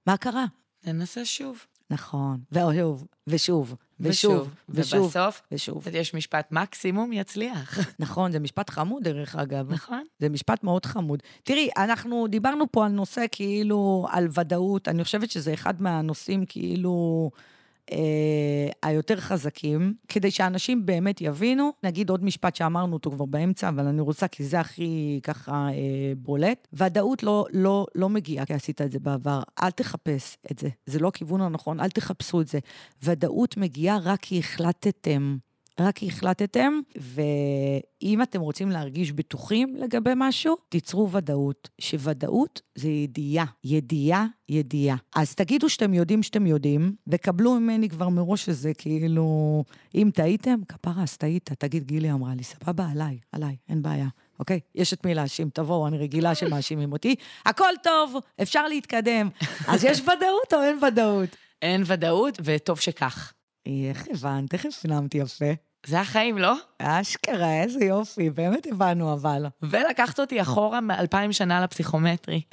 מה 0.07 0.17
קרה? 0.17 0.45
ננסה 0.85 1.25
שוב. 1.25 1.59
נכון, 1.91 2.41
ושוב, 2.53 3.07
ושוב, 3.27 3.75
ושוב, 4.01 4.49
ושוב, 4.69 5.05
ובסוף, 5.05 5.43
ושוב. 5.53 5.87
יש 5.93 6.15
משפט 6.15 6.53
מקסימום 6.53 7.13
יצליח. 7.13 7.79
נכון, 7.99 8.33
זה 8.33 8.39
משפט 8.39 8.71
חמוד 8.71 9.03
דרך 9.05 9.37
אגב. 9.37 9.73
נכון? 9.73 10.05
זה 10.19 10.29
משפט 10.29 10.65
מאוד 10.65 10.87
חמוד. 10.87 11.23
תראי, 11.43 11.69
אנחנו 11.77 12.27
דיברנו 12.27 12.65
פה 12.73 12.87
על 12.87 12.93
נושא 12.93 13.25
כאילו, 13.33 14.07
על 14.11 14.29
ודאות, 14.35 14.89
אני 14.89 15.05
חושבת 15.05 15.31
שזה 15.31 15.55
אחד 15.55 15.83
מהנושאים 15.83 16.45
כאילו 16.49 17.31
אה, 17.93 18.69
היותר 18.83 19.17
חזקים, 19.17 19.95
כדי 20.09 20.31
שאנשים 20.31 20.87
באמת 20.87 21.21
יבינו. 21.21 21.71
נגיד 21.83 22.11
עוד 22.11 22.25
משפט 22.25 22.57
שאמרנו 22.57 22.93
אותו 22.93 23.11
כבר 23.11 23.25
באמצע, 23.25 23.69
אבל 23.69 23.87
אני 23.87 24.01
רוצה, 24.01 24.29
כי 24.29 24.45
זה 24.45 24.61
הכי 24.61 25.21
ככה 25.23 25.69
אה, 25.69 26.13
בולט. 26.17 26.69
ודאות 26.73 27.23
לא, 27.23 27.47
לא, 27.53 27.87
לא 27.95 28.09
מגיעה 28.09 28.47
כי 28.47 28.55
עשית 28.55 28.81
את 28.81 28.93
זה 28.93 28.99
בעבר. 28.99 29.43
אל 29.63 29.71
תחפש 29.71 30.37
את 30.51 30.59
זה, 30.59 30.69
זה 30.87 30.99
לא 30.99 31.09
הכיוון 31.09 31.41
הנכון, 31.41 31.81
אל 31.81 31.91
תחפשו 31.91 32.41
את 32.41 32.49
זה. 32.49 32.59
ודאות 33.03 33.57
מגיעה 33.57 33.99
רק 33.99 34.21
כי 34.21 34.39
החלטתם. 34.39 35.37
רק 35.81 36.03
החלטתם, 36.03 36.73
ואם 36.97 38.23
אתם 38.23 38.41
רוצים 38.41 38.71
להרגיש 38.71 39.13
בטוחים 39.13 39.77
לגבי 39.77 40.11
משהו, 40.17 40.57
תיצרו 40.69 41.11
ודאות. 41.13 41.69
שוודאות 41.81 42.61
זה 42.75 42.89
ידיעה, 42.89 43.45
ידיעה, 43.65 44.27
ידיעה. 44.49 44.97
אז 45.17 45.35
תגידו 45.35 45.69
שאתם 45.69 45.95
יודעים 45.95 46.23
שאתם 46.23 46.47
יודעים, 46.47 46.95
וקבלו 47.07 47.55
ממני 47.61 47.89
כבר 47.89 48.09
מראש 48.09 48.45
שזה 48.45 48.75
כאילו, 48.75 49.65
אם 49.95 50.11
טעיתם, 50.15 50.61
כפרה, 50.69 51.03
אז 51.03 51.17
טעית. 51.17 51.51
תגיד, 51.59 51.85
גילי 51.85 52.13
אמרה 52.13 52.35
לי, 52.35 52.45
סבבה, 52.45 52.87
עליי, 52.91 53.19
עליי, 53.33 53.57
אין 53.69 53.83
בעיה. 53.83 54.09
אוקיי? 54.39 54.61
יש 54.75 54.93
את 54.93 55.07
מי 55.07 55.15
להאשים, 55.15 55.51
תבואו, 55.51 55.87
אני 55.87 55.99
רגילה 55.99 56.35
שמאשימים 56.35 56.93
אותי. 56.93 57.15
הכל 57.47 57.73
טוב, 57.83 58.17
אפשר 58.43 58.69
להתקדם. 58.69 59.29
אז 59.69 59.85
יש 59.85 60.01
ודאות 60.01 60.55
או 60.55 60.63
אין 60.63 60.79
ודאות? 60.85 61.37
אין 61.63 61.83
ודאות, 61.87 62.39
וטוב 62.45 62.81
שכך. 62.81 63.33
איך 63.67 64.07
הבנת? 64.11 64.55
איך 64.55 64.67
הפנמתי 64.67 65.19
יפה? 65.19 65.53
זה 65.87 66.01
החיים, 66.01 66.39
לא? 66.39 66.55
אשכרה, 66.79 67.63
איזה 67.63 67.85
יופי, 67.85 68.31
באמת 68.31 68.67
הבנו 68.67 69.13
אבל. 69.13 69.47
ולקחת 69.63 70.21
אותי 70.21 70.43
אחורה 70.43 70.81
מאלפיים 70.81 71.33
שנה 71.33 71.61
לפסיכומטרי. 71.61 72.43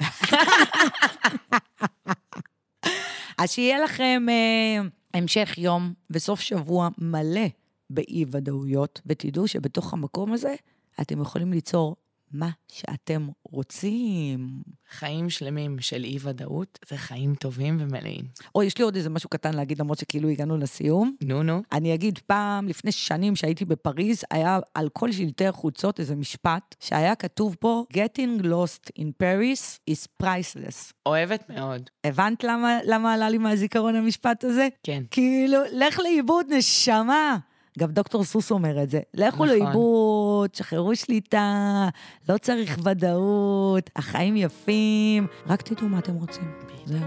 אז 3.38 3.50
שיהיה 3.50 3.80
לכם 3.84 4.26
אה, 4.28 4.82
המשך 5.14 5.54
יום 5.58 5.92
וסוף 6.10 6.40
שבוע 6.40 6.88
מלא 6.98 7.46
באי-ודאויות, 7.90 9.00
ותדעו 9.06 9.48
שבתוך 9.48 9.92
המקום 9.92 10.32
הזה 10.32 10.54
אתם 11.00 11.22
יכולים 11.22 11.52
ליצור 11.52 11.96
מה 12.32 12.50
שאתם 12.68 13.28
רוצים. 13.44 14.62
חיים 14.90 15.30
שלמים 15.30 15.78
של 15.80 16.04
אי-ודאות, 16.04 16.78
זה 16.88 16.96
חיים 16.96 17.34
טובים 17.34 17.76
ומלאים. 17.80 18.24
או, 18.54 18.62
יש 18.62 18.78
לי 18.78 18.84
עוד 18.84 18.96
איזה 18.96 19.10
משהו 19.10 19.30
קטן 19.30 19.54
להגיד, 19.54 19.80
למרות 19.80 19.98
שכאילו 19.98 20.28
הגענו 20.28 20.58
לסיום. 20.58 21.16
נו, 21.22 21.42
נו. 21.42 21.62
אני 21.72 21.94
אגיד, 21.94 22.18
פעם, 22.26 22.68
לפני 22.68 22.92
שנים 22.92 23.36
שהייתי 23.36 23.64
בפריז, 23.64 24.22
היה 24.30 24.58
על 24.74 24.88
כל 24.88 25.12
שלטי 25.12 25.46
החוצות 25.46 26.00
איזה 26.00 26.16
משפט, 26.16 26.74
שהיה 26.80 27.14
כתוב 27.14 27.56
פה, 27.60 27.84
Getting 27.92 28.44
lost 28.44 29.00
in 29.00 29.06
Paris 29.22 29.90
is 29.90 30.06
priceless. 30.22 30.92
אוהבת 31.06 31.50
מאוד. 31.50 31.90
הבנת 32.04 32.44
למה, 32.44 32.78
למה 32.84 33.14
עלה 33.14 33.28
לי 33.28 33.38
מהזיכרון 33.38 33.96
המשפט 33.96 34.44
הזה? 34.44 34.68
כן. 34.82 35.02
כאילו, 35.10 35.58
לך 35.72 35.98
לאיבוד, 35.98 36.46
נשמה. 36.50 37.38
גם 37.78 37.90
דוקטור 37.90 38.24
סוס 38.24 38.50
אומר 38.50 38.82
את 38.82 38.90
זה. 38.90 39.00
לכו 39.14 39.44
נכון. 39.44 39.48
לאיבוד, 39.48 40.54
שחררו 40.54 40.96
שליטה, 40.96 41.88
לא 42.28 42.38
צריך 42.38 42.78
ודאות, 42.84 43.90
החיים 43.96 44.36
יפים, 44.36 45.26
רק 45.46 45.62
תדעו 45.62 45.88
מה 45.88 45.98
אתם 45.98 46.14
רוצים. 46.14 46.52
זהו, 46.84 46.98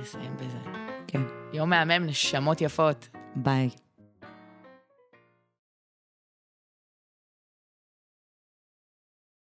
נסיים 0.00 0.36
בזה. 0.36 0.58
כן. 1.06 1.22
יום 1.52 1.70
מהמם, 1.70 2.06
נשמות 2.06 2.60
יפות. 2.60 3.08
ביי. 3.36 3.70